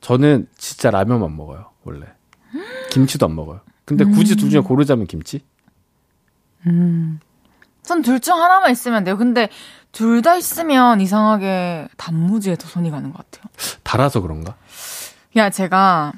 [0.00, 2.06] 저는 진짜 라면만 먹어요, 원래.
[2.90, 3.60] 김치도 안 먹어요.
[3.84, 4.36] 근데 굳이 음.
[4.36, 5.40] 둘 중에 고르자면 김치?
[6.66, 7.20] 음.
[7.82, 9.16] 전 둘 중 하나만 있으면 돼요.
[9.16, 9.48] 근데
[9.92, 13.50] 둘 다 있으면 이상하게 단무지에 더 손이 가는 것 같아요.
[13.82, 14.54] 달아서 그런가?
[15.36, 16.12] 야, 제가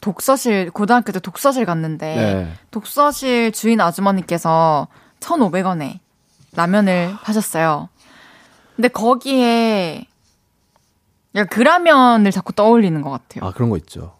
[0.00, 2.52] 독서실, 고등학교 때 독서실 갔는데, 네.
[2.70, 4.86] 독서실 주인 아주머니께서
[5.24, 5.98] 1,500원에
[6.52, 7.88] 라면을 파셨어요.
[8.76, 10.06] 근데 거기에
[11.50, 13.48] 그 라면을 자꾸 떠올리는 것 같아요.
[13.48, 14.16] 아 그런 거 있죠.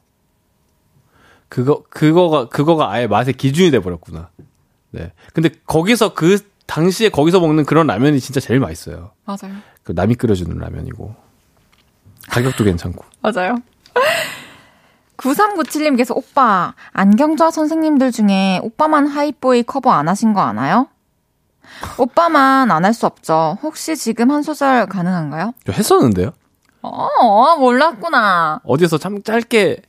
[1.49, 4.31] 그거 그거가 그거가 아예 맛의 기준이 돼 버렸구나.
[4.91, 5.13] 네.
[5.33, 9.13] 근데 거기서 그 당시에 거기서 먹는 그런 라면이 진짜 제일 맛있어요.
[9.25, 9.55] 맞아요.
[9.83, 11.15] 그 남이 끓여주는 라면이고
[12.29, 13.05] 가격도 괜찮고.
[13.23, 13.57] 맞아요.
[15.17, 20.89] 9397님께서 오빠 안경좌 선생님들 중에 오빠만 하이보이 커버 안 하신 거 아나요?
[21.99, 23.59] 오빠만 안 할 수 없죠.
[23.63, 25.53] 혹시 지금 한 소절 가능한가요?
[25.67, 26.33] 저 했었는데요.
[26.83, 28.61] 어, 몰랐구나.
[28.65, 29.83] 어디서 참 짧게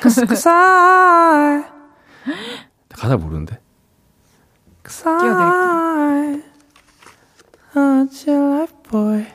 [0.00, 1.64] I
[2.96, 3.58] 가사 모르는데.
[8.90, 9.26] Boy.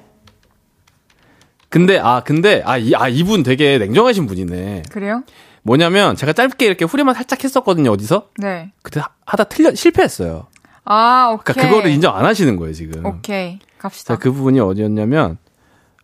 [1.69, 4.83] 근데 아 근데 아이 아, 이분 되게 냉정하신 분이네.
[4.91, 5.23] 그래요?
[5.63, 8.29] 뭐냐면 제가 짧게 이렇게 후렴만 살짝 했었거든요 어디서.
[8.37, 8.71] 네.
[8.81, 10.47] 그때 하다 틀려 실패했어요.
[10.85, 11.53] 아 오케이.
[11.53, 13.05] 그러니까 그거를 인정 안 하시는 거예요 지금.
[13.05, 14.17] 오케이 갑시다.
[14.17, 15.37] 그 부분이 어디였냐면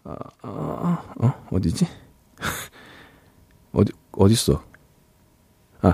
[0.03, 1.87] 어, 어, 어 어디지?
[3.73, 4.63] 어디 어딨어?
[5.81, 5.93] 아,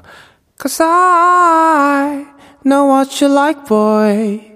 [0.57, 2.25] Cause I
[2.63, 4.55] know what you like, boy.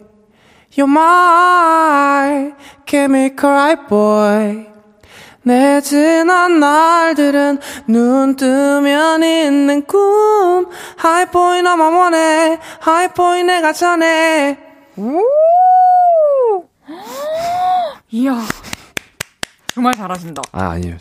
[0.72, 2.54] You're my
[2.86, 4.66] chemical right, boy.
[5.44, 10.70] 내 지난 날들은 눈 뜨면 있는 꿈.
[11.62, 12.60] 너만 원해.
[12.82, 14.58] 하이보이 내가 전해.
[14.98, 15.24] 우!
[18.12, 18.38] 이야.
[19.74, 20.42] 정말 잘하신다.
[20.52, 20.98] 아, 아니에요.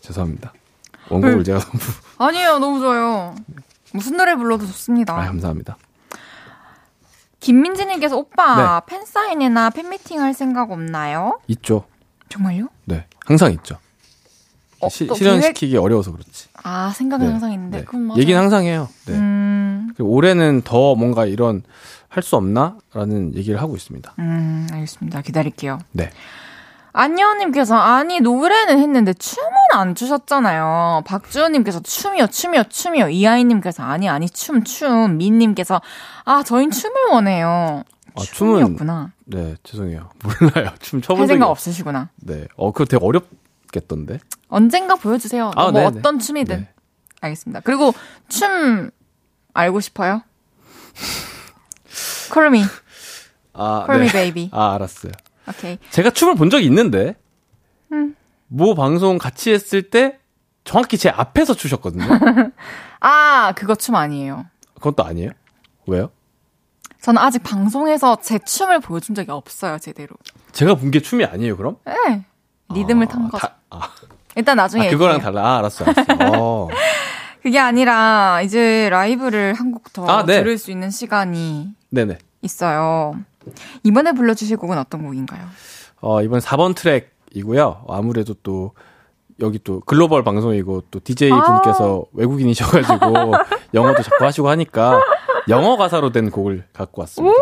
[0.00, 0.52] 죄송합니다.
[1.08, 1.44] 원곡을 네.
[1.44, 1.78] 제가 너무.
[2.18, 2.58] 아니에요.
[2.58, 3.34] 너무 좋아요.
[3.92, 5.14] 무슨 노래 불러도 좋습니다.
[5.14, 5.76] 아, 감사합니다.
[7.40, 8.94] 김민지님께서 오빠 네.
[8.96, 11.40] 팬사인회나 팬미팅 할 생각 없나요?
[11.48, 11.84] 있죠.
[12.30, 12.68] 정말요?
[12.86, 13.04] 네.
[13.26, 13.76] 항상 있죠.
[14.80, 15.84] 어, 시, 실현시키기 계획...
[15.84, 16.48] 어려워서 그렇지.
[16.62, 17.32] 아, 생각은 네.
[17.32, 17.78] 항상 있는데.
[17.80, 17.84] 네.
[17.84, 18.88] 그럼 얘기는 항상 해요.
[19.04, 19.12] 네.
[19.14, 19.92] 음...
[19.98, 21.62] 올해는 더 뭔가 이런
[22.08, 22.76] 할 수 없나?
[22.92, 24.14] 라는 얘기를 하고 있습니다.
[24.18, 25.22] 음, 알겠습니다.
[25.22, 25.78] 기다릴게요.
[25.92, 26.10] 네.
[26.92, 31.02] 안녕님께서 아니 노래는 했는데 춤은 안 추셨잖아요.
[31.06, 35.80] 박주호님께서 춤이요 춤이요 춤이요 이하이님께서 아니 아니 춤 춤 민님께서
[36.24, 37.84] 아 저희 춤을 원해요.
[38.16, 39.12] 아, 춤은 춤이었구나.
[39.26, 42.10] 네 죄송해요 몰라요 춤 쳐본 생각 없으시구나.
[42.16, 44.18] 네 어 그거 되게 어렵겠던데.
[44.48, 45.50] 언젠가 보여주세요.
[45.54, 46.68] 아, 뭐 어떤 춤이든 네.
[47.20, 47.60] 알겠습니다.
[47.60, 47.92] 그리고
[48.28, 48.90] 춤
[49.54, 50.22] 알고 싶어요?
[52.32, 52.64] Call me.
[53.52, 54.06] 아, Call 네.
[54.06, 54.50] me baby.
[54.52, 55.12] 아 알았어요.
[55.48, 55.78] 오케이.
[55.90, 57.16] 제가 춤을 본 적이 있는데,
[57.92, 58.14] 음.
[58.46, 60.18] 모 방송 같이 했을 때
[60.64, 62.04] 정확히 제 앞에서 추셨거든요.
[63.00, 64.46] 아, 그거 춤 아니에요.
[64.74, 65.30] 그것도 아니에요?
[65.86, 66.10] 왜요?
[67.02, 70.14] 저는 아직 방송에서 제 춤을 보여준 적이 없어요, 제대로.
[70.52, 71.76] 제가 본 게 춤이 아니에요, 그럼?
[71.84, 72.24] 네.
[72.74, 73.46] 리듬을 아, 탄 거죠.
[73.46, 73.80] 다, 아.
[74.36, 74.88] 일단 나중에.
[74.88, 75.42] 아, 그거랑 달라.
[75.44, 76.04] 아, 알았어, 알았어.
[76.38, 76.68] 어.
[77.42, 80.38] 그게 아니라, 이제 라이브를 한 곡더 아, 네.
[80.38, 81.68] 들을 수 있는 시간이.
[81.90, 82.18] 네네.
[82.42, 83.14] 있어요.
[83.82, 85.42] 이번에 불러주실 곡은 어떤 곡인가요?
[86.00, 87.84] 어, 이번 4번 트랙 음악이고요.
[87.88, 88.72] 아무래도 또
[89.40, 93.32] 여기 또 글로벌 방송이고 또 DJ 분께서 아~ 외국인이셔가지고
[93.72, 95.00] 영어도 자꾸 하시고 하니까
[95.50, 97.36] 영어 가사로 된 곡을 갖고 왔습니다.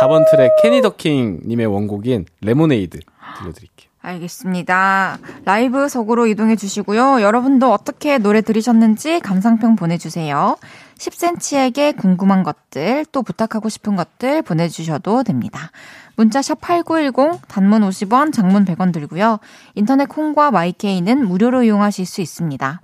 [0.00, 3.00] 4번 트랙 케니 더킹 님의 원곡인 레모네이드
[3.38, 3.90] 들려드릴게요.
[4.02, 5.18] 알겠습니다.
[5.46, 7.22] 라이브 속으로 이동해 주시고요.
[7.22, 10.56] 여러분도 어떻게 노래 들으셨는지 감상평 보내주세요.
[10.98, 15.70] 10cm에게 궁금한 것들, 또 부탁하고 싶은 것들 보내주셔도 됩니다.
[16.16, 19.38] 문자 샵 8910, 단문 50원, 장문 100원 들고요.
[19.74, 22.80] 인터넷 콩과 마이케이는 무료로 이용하실 수 있습니다.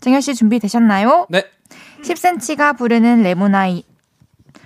[0.00, 1.26] 정현 씨 준비되셨나요?
[1.30, 1.44] 네.
[2.04, 3.84] 10cm가 부르는 레모나이,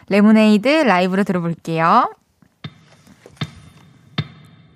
[0.10, 2.10] 레모네이드 라이브로 들어볼게요.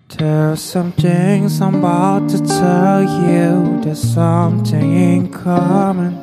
[0.09, 3.81] There's some things I'm about to tell you.
[3.81, 6.13] There's something in common.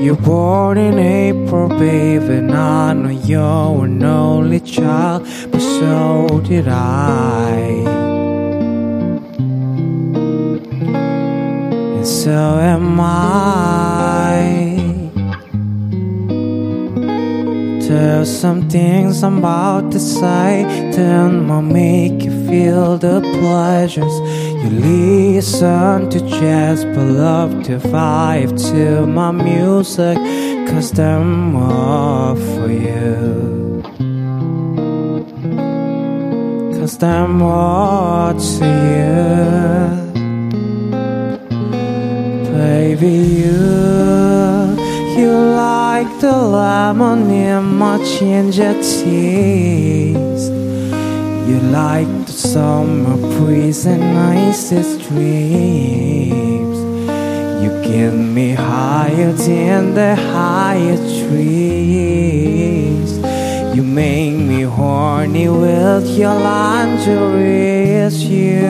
[0.00, 6.68] You're born in April, baby, and I know you're an only child, but so did
[6.68, 7.82] I.
[11.96, 12.30] And so
[12.60, 14.61] am I.
[17.93, 20.63] There's some things I'm about to say
[20.95, 24.15] that might make you feel the pleasures.
[24.63, 30.17] You listen to jazz, but love to vibe to my music,
[30.69, 33.83] cause they're more for you.
[36.79, 38.65] Cause they're more to
[38.95, 39.13] you.
[42.57, 43.93] Baby, you
[45.15, 45.31] you
[45.93, 50.43] like the lemon in my ginger teas.
[51.47, 56.77] You like the summer breeze and nicest dreams.
[57.61, 63.11] You get me higher than the higher trees.
[63.75, 68.05] You make me horny with your lingerie.
[68.05, 68.63] It's you.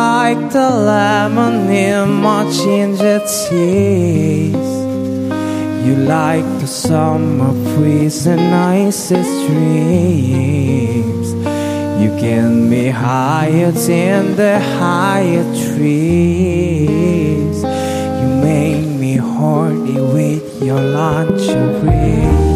[0.00, 4.79] Like the lemon in my ginger teas.
[5.84, 11.32] You like the summer breeze and nicest dreams.
[12.02, 16.82] You get me higher than the higher trees.
[18.20, 22.49] You make me horny with your lingerie.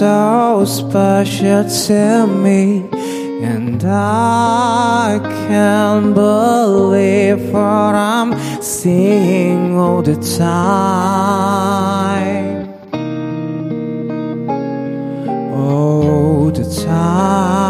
[0.00, 2.88] So special to me,
[3.42, 8.32] and I can't believe what I'm
[8.62, 11.20] seeing all the time.
[15.52, 17.68] All the time,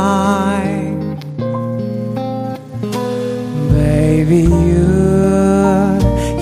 [3.75, 4.87] baby, you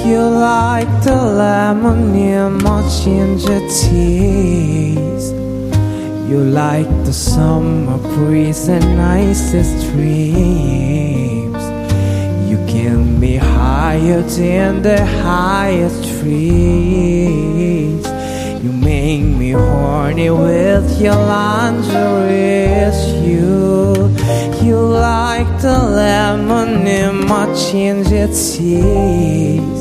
[0.05, 5.08] you like the lemon in my ginger teas.
[6.29, 11.63] You like the summer breeze and nicest dreams.
[12.47, 18.05] You get me higher than the highest trees.
[18.63, 22.69] You make me horny with your lingerie.
[23.27, 24.15] You,
[24.63, 29.81] you like the lemon in my ginger teas.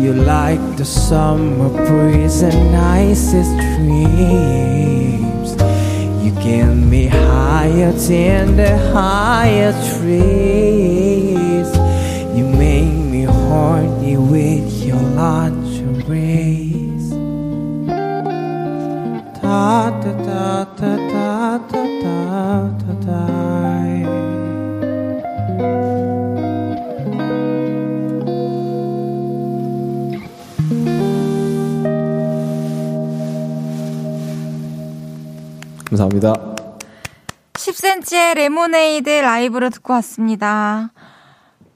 [0.00, 5.25] You like the summer breeze and nicest dreams.
[6.46, 11.68] Give me higher than the higher trees.
[12.36, 17.06] You make me horny with your lingeries.
[19.42, 22.75] Da da da da da da da.
[35.96, 36.34] 감사합니다.
[37.54, 40.90] 10cm의 레모네이드 라이브로 듣고 왔습니다.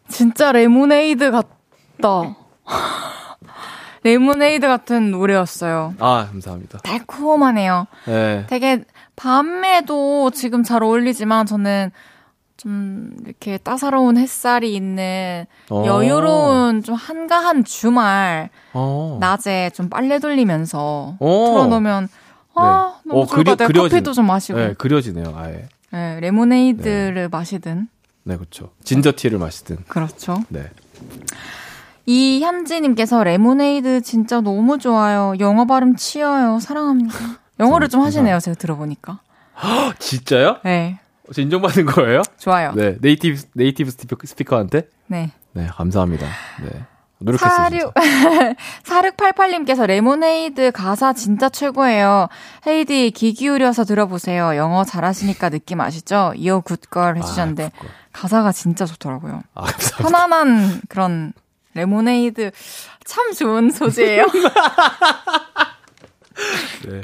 [0.09, 2.36] 진짜 레모네이드 같다.
[4.05, 5.94] 레모네이드 같은 노래였어요.
[5.98, 6.78] 아, 감사합니다.
[6.78, 7.86] 달콤하네요.
[8.06, 8.47] 네.
[8.48, 8.84] 되게
[9.16, 11.90] 밤에도 지금 잘 어울리지만 저는
[12.56, 15.80] 좀 이렇게 따사로운 햇살이 있는 오.
[15.80, 15.86] 어.
[15.86, 18.78] 여유로운 좀 한가한 주말 오.
[18.78, 19.18] 어.
[19.18, 21.26] 낮에 좀 빨래 돌리면서 오.
[21.26, 21.51] 어.
[21.52, 22.09] 틀어놓으면
[22.55, 23.10] 아, 네.
[23.10, 24.59] 너무 어, 그려, 그려진, 커피도 좀 마시고.
[24.59, 25.68] 네, 그려지네요, 아예.
[25.93, 27.28] 네, 레모네이드를 네.
[27.28, 27.89] 마시든.
[28.24, 28.70] 네, 그렇죠.
[28.85, 29.78] 진저티를 마시든.
[29.89, 30.43] 그렇죠.
[30.48, 30.70] 네.
[32.06, 35.35] 이현지님께서 레모네이드 진짜 너무 좋아요.
[35.39, 36.59] 영어 발음 치여요.
[36.60, 37.14] 사랑합니다.
[37.60, 38.40] 영어를 좀 하시네요.
[38.40, 39.20] 제가 들어보니까.
[39.98, 40.56] 진짜요?
[40.64, 40.98] 네.
[41.32, 42.22] 저 인정받는 거예요?
[42.39, 42.72] 좋아요.
[42.74, 44.89] 네, native native speaker, speaker한테.
[45.06, 45.31] 네.
[45.52, 46.27] 네, 감사합니다.
[46.62, 46.85] 네,
[47.20, 47.92] 진짜.
[48.84, 52.28] 4688님께서 레모네이드 가사 진짜 최고예요.
[52.66, 54.56] 헤이디 귀 기울여서 들어보세요.
[54.56, 56.32] 영어 잘하시니까 느낌 아시죠?
[56.36, 57.90] you're good girl 해주셨는데 아, good girl.
[58.12, 59.42] 가사가 진짜 좋더라고요.
[59.55, 59.97] 아, 감사합니다.
[60.02, 61.32] 편안한 그런
[61.74, 62.51] 레모네이드
[63.05, 64.26] 참 좋은 소재예요.
[66.88, 67.02] 네.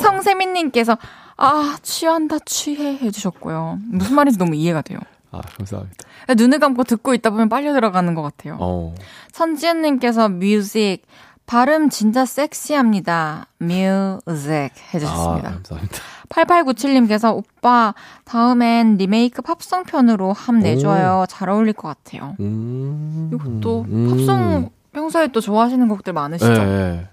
[0.00, 0.96] 성세민님께서
[1.36, 3.78] 아 취한다 취해 해주셨고요.
[3.90, 4.98] 무슨 말인지 너무 이해가 돼요.
[5.34, 5.96] 아, 감사합니다.
[6.36, 8.56] 눈을 감고 듣고 있다 보면 빨려 들어가는 것 같아요.
[8.60, 8.94] 어.
[9.32, 11.02] 선지은님께서 music
[11.46, 13.46] 발음 진짜 섹시합니다.
[13.58, 15.48] music 해주셨습니다.
[15.48, 15.98] 아, 감사합니다.
[16.28, 17.94] 8897님께서 오빠
[18.24, 21.26] 다음엔 리메이크 팝송 편으로 함 내줘요.
[21.28, 22.34] 잘 어울릴 것 같아요.
[22.40, 23.30] 음.
[23.32, 24.08] 이것도 음.
[24.10, 26.52] 팝송 평소에 또 좋아하시는 곡들 많으시죠?
[26.52, 27.08] 네, 네.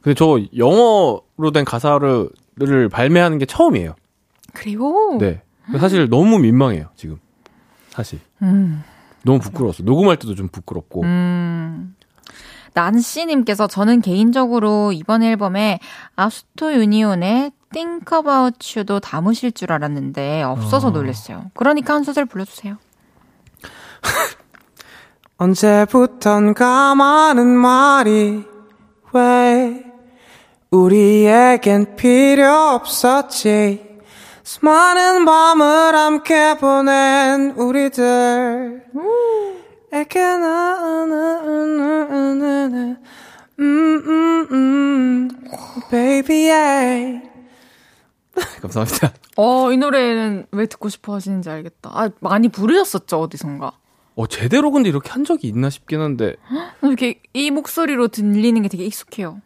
[0.00, 3.94] 근데 저 영어로 된 가사를 를 발매하는 게 처음이에요.
[4.52, 5.40] 그리고 네.
[5.78, 7.18] 사실 너무 민망해요, 지금.
[7.92, 8.20] 사실.
[8.42, 8.82] 음,
[9.22, 9.82] 너무 부끄러웠어.
[9.82, 11.02] 녹음할 때도 좀 부끄럽고.
[11.02, 11.94] 음.
[12.74, 15.78] 난씨님께서 저는 개인적으로 이번 앨범에
[16.16, 20.90] 아스토 유니온의 Think About You도 담으실 줄 알았는데 없어서 어.
[20.90, 21.50] 놀랐어요.
[21.54, 22.78] 그러니까 한 소절 불러주세요.
[25.36, 28.44] 언제부턴가 많은 말이
[29.12, 29.84] 왜
[30.70, 33.91] 우리에겐 필요 없었지
[34.44, 38.84] 수많은 밤을 함께 보낸 우리들
[39.92, 41.76] 에게 나나나나나
[43.58, 45.28] 음음 음
[45.90, 47.22] baby yeah.
[48.60, 49.12] 감사합니다.
[49.36, 51.90] 어, 이 노래는 왜 듣고 싶어 하시는지 알겠다.
[51.92, 53.72] 아, 많이 부르셨었죠, 어디선가.
[54.14, 56.36] 어, 제대로 근데 이렇게 한 적이 있나 싶긴 한데,
[56.82, 59.42] 이렇게 이 목소리로 들리는 게 되게 익숙해요.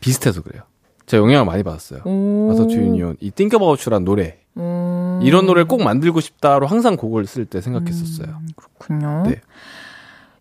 [0.00, 0.64] 비슷해서 그래요.
[1.10, 2.02] 제가 영향을 많이 받았어요.
[2.04, 2.50] 오.
[2.52, 4.38] 아서트 유니온, 이 Think About You란 노래.
[4.56, 8.40] 음, 이런 노래를 꼭 만들고 싶다로 항상 곡을 쓸 때 생각했었어요.
[8.54, 9.24] 그렇군요.
[9.26, 9.40] 네.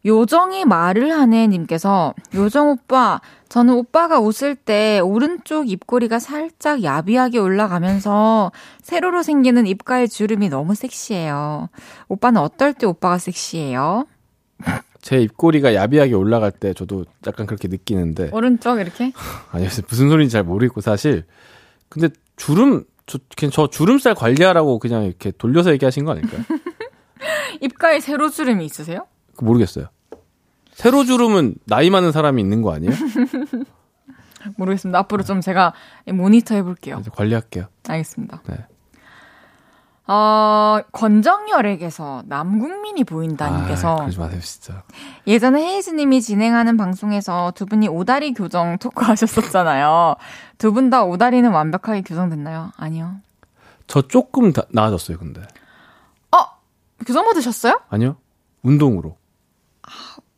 [0.06, 3.20] 요정이 말을 하네 님께서 요정 오빠
[3.50, 8.52] 저는 오빠가 웃을 때 오른쪽 입꼬리가 살짝 야비하게 올라가면서
[8.82, 11.70] 세로로 생기는 입가의 주름이 너무 섹시해요.
[12.08, 14.06] 오빠는 어떨 때 오빠가 섹시해요?
[15.02, 19.12] 제 입꼬리가 야비하게 올라갈 때 저도 약간 그렇게 느끼는데, 오른쪽 이렇게?
[19.52, 21.26] 아니, 무슨 소리인지 잘 모르겠고, 사실.
[21.88, 23.18] 근데 주름, 저,
[23.52, 26.44] 저 주름살 관리하라고 그냥 이렇게 돌려서 얘기하신 거 아닐까요?
[27.62, 29.08] 입가에 세로 주름이 있으세요?
[29.36, 29.88] 그 모르겠어요.
[30.74, 32.94] 세로 주름은 나이 많은 사람이 있는 거 아니에요?
[34.56, 35.00] 모르겠습니다.
[35.00, 35.74] 앞으로 좀 제가
[36.08, 37.02] 모니터 해볼게요.
[37.14, 37.66] 관리할게요.
[37.88, 38.44] 알겠습니다.
[38.48, 38.56] 네.
[40.12, 44.82] 어, 권정열에게서 남국민이 보인다님께서 아, 그러지 마세요, 진짜.
[45.28, 50.16] 예전에 헤이즈님이 진행하는 방송에서 두 분이 오다리 교정 토크 하셨었잖아요.
[50.58, 52.72] 두 분 다 오다리는 완벽하게 교정됐나요?
[52.76, 53.18] 아니요.
[53.86, 55.42] 저 조금 다, 나아졌어요, 근데.
[56.36, 56.38] 어!
[57.06, 57.80] 교정 받으셨어요?
[57.90, 58.16] 아니요?
[58.64, 59.16] 운동으로.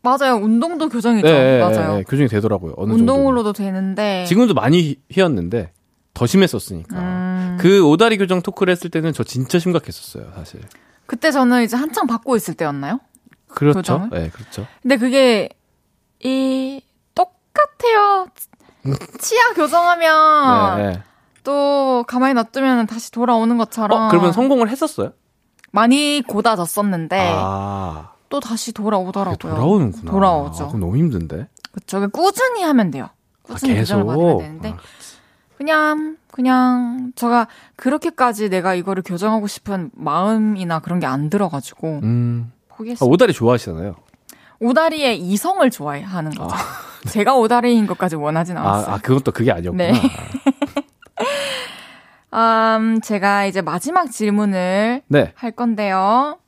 [0.02, 0.36] 맞아요.
[0.36, 1.28] 운동도 교정이죠.
[1.28, 1.92] 네, 맞아요.
[1.92, 2.74] 네, 네, 교정이 되더라고요.
[2.76, 3.00] 어느 정도.
[3.14, 4.26] 운동으로도 되는데.
[4.26, 5.72] 지금도 많이 휘- 휘었는데
[6.14, 6.98] 더 심했었으니까.
[7.00, 10.62] 음, 그 오다리 교정 토크를 했을 때는 저 진짜 심각했었어요, 사실.
[11.06, 13.00] 그때 저는 이제 한창 받고 있을 때였나요?
[13.48, 13.80] 그렇죠.
[13.80, 14.10] 교정을?
[14.12, 14.66] 네, 그렇죠.
[14.82, 15.50] 근데 그게
[16.24, 16.82] 이
[17.16, 18.28] 똑같아요.
[19.20, 21.04] 치아 교정하면 네, 네.
[21.44, 25.12] 또 가만히 놔두면 다시 돌아오는 것처럼 어, 그러면 성공을 했었어요?
[25.72, 29.38] 많이 고다졌었는데 아, 또 다시 돌아오더라고요.
[29.38, 30.12] 돌아오는구나.
[30.12, 30.64] 돌아오죠.
[30.64, 31.48] 아, 그럼 너무 힘든데.
[31.72, 32.10] 그쵸.
[32.10, 33.06] 꾸준히 하면 돼요.
[33.06, 34.78] 아, 꾸준히 교정을 받으면 되는데 아,
[35.66, 42.52] 그냥 그냥 제가 그렇게까지 내가 이거를 교정하고 싶은 마음이나 그런 게 안 들어가지고 음.
[42.68, 43.08] 아, 포기했어요.
[43.08, 43.94] 오다리 좋아하시잖아요.
[44.60, 46.56] 오다리의 이성을 좋아하는 거죠.
[47.10, 48.96] 제가 오다리인 것까지 원하진 아, 않았어요.
[48.96, 49.84] 아, 그것도 그게 아니었구나.
[49.84, 49.94] 네.
[52.34, 55.32] 음, 제가 이제 마지막 질문을 네.
[55.36, 56.40] 할 건데요.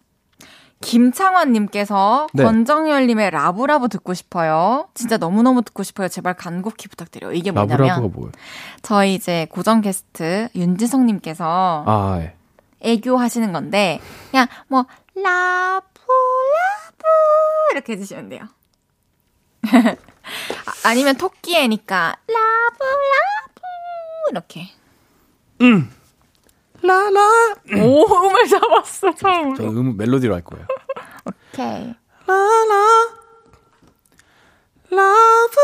[0.83, 2.43] 김창원님께서 네.
[2.43, 4.87] 권정열님의 라브라브 듣고 싶어요.
[4.93, 6.07] 진짜 너무너무 듣고 싶어요.
[6.07, 7.33] 제발 간곡히 부탁드려요.
[7.33, 8.31] 이게 뭐냐면 라브라브가 뭐예요?
[8.81, 12.35] 저희 이제 고정 게스트 윤지성님께서 아, 예.
[12.81, 13.99] 애교 하시는 건데
[14.31, 14.85] 그냥 뭐
[15.15, 17.03] 라브 라브
[17.71, 18.41] 이렇게 해주시면 돼요.
[19.63, 23.61] 아, 아니면 토끼애니까 라브 라브
[24.31, 24.69] 이렇게.
[26.83, 27.81] 라라.
[27.81, 29.63] 오 음을 잡았어 저 처음으로.
[29.69, 30.65] 음 멜로디로 할 거예요.
[31.25, 31.95] 오케이.
[32.27, 33.09] 라라.
[34.91, 35.55] 라브.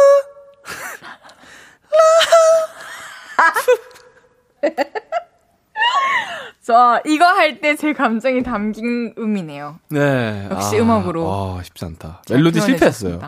[6.61, 9.79] 저 이거 할 때 제 감정이 담긴 음이네요.
[9.89, 10.47] 네.
[10.51, 11.29] 역시 아, 음악으로.
[11.57, 12.21] 아, 쉽지 않다.
[12.29, 13.19] 멜로디 실패했어요.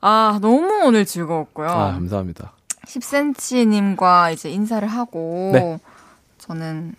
[0.00, 1.68] 아, 너무 오늘 즐거웠고요.
[1.68, 2.52] 아, 감사합니다.
[2.86, 5.78] 10cm님과 이제 인사를 하고 네.
[6.48, 6.94] 저는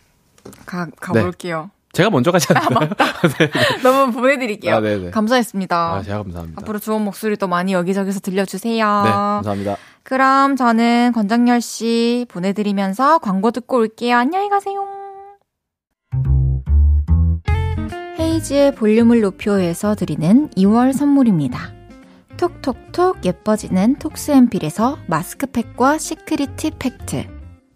[0.66, 1.72] 가, 가볼게요.
[1.92, 2.90] 제가 먼저 가지 않나요?
[3.84, 4.76] 너무 보내드릴게요.
[4.76, 5.12] 아.
[5.12, 5.76] 감사했습니다.
[5.76, 6.62] 아, 제가 감사합니다.
[6.62, 9.02] 앞으로 좋은 목소리 또 많이 여기저기서 들려주세요.
[9.04, 9.76] 네, 감사합니다.
[10.04, 14.18] 그럼 저는 권정열 씨 보내드리면서 광고 듣고 올게요.
[14.18, 14.86] 안녕히 가세요.
[18.20, 21.74] 헤이지의 볼륨을 높여서 드리는 2월 선물입니다.
[22.38, 27.39] 톡톡톡 예뻐지는 톡스앰필에서 마스크팩과 시크릿 팩트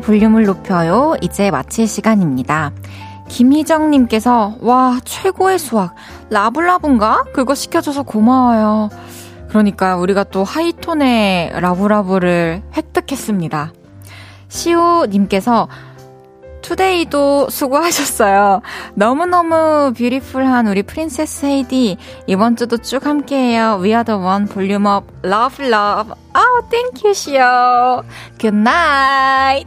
[0.00, 1.14] 볼륨을 높여요.
[1.20, 2.72] 이제 마칠 시간입니다.
[3.28, 5.94] 김희정님께서, 와, 최고의 수학.
[6.30, 7.24] 라블라브인가?
[7.32, 8.88] 그거 시켜줘서 고마워요.
[9.48, 13.72] 그러니까 우리가 또 하이톤의 love love를 획득했습니다.
[14.48, 15.68] 시우님께서,
[16.62, 18.62] today도 수고하셨어요.
[18.94, 21.96] 너무너무 beautiful한 우리 princess 헤이디.
[22.26, 23.78] 이번 주도 쭉 함께해요.
[23.82, 26.12] We are the one volume up love love.
[26.32, 28.02] 아우 thank you 시오.
[28.40, 29.66] good night.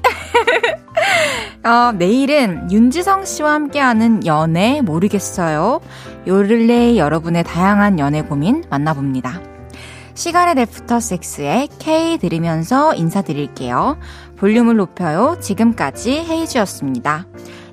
[1.65, 5.81] 어, 내일은 윤지성 씨와 함께하는 연애 모르겠어요.
[6.27, 9.41] 요를레이 여러분의 다양한 연애 고민 만나봅니다.
[10.15, 13.97] 시간의 애프터 섹스의 K 들으면서 인사드릴게요.
[14.37, 15.37] 볼륨을 높여요.
[15.39, 17.25] 지금까지 헤이즈였습니다.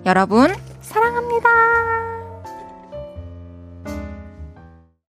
[0.06, 1.99] 여러분, 사랑합니다.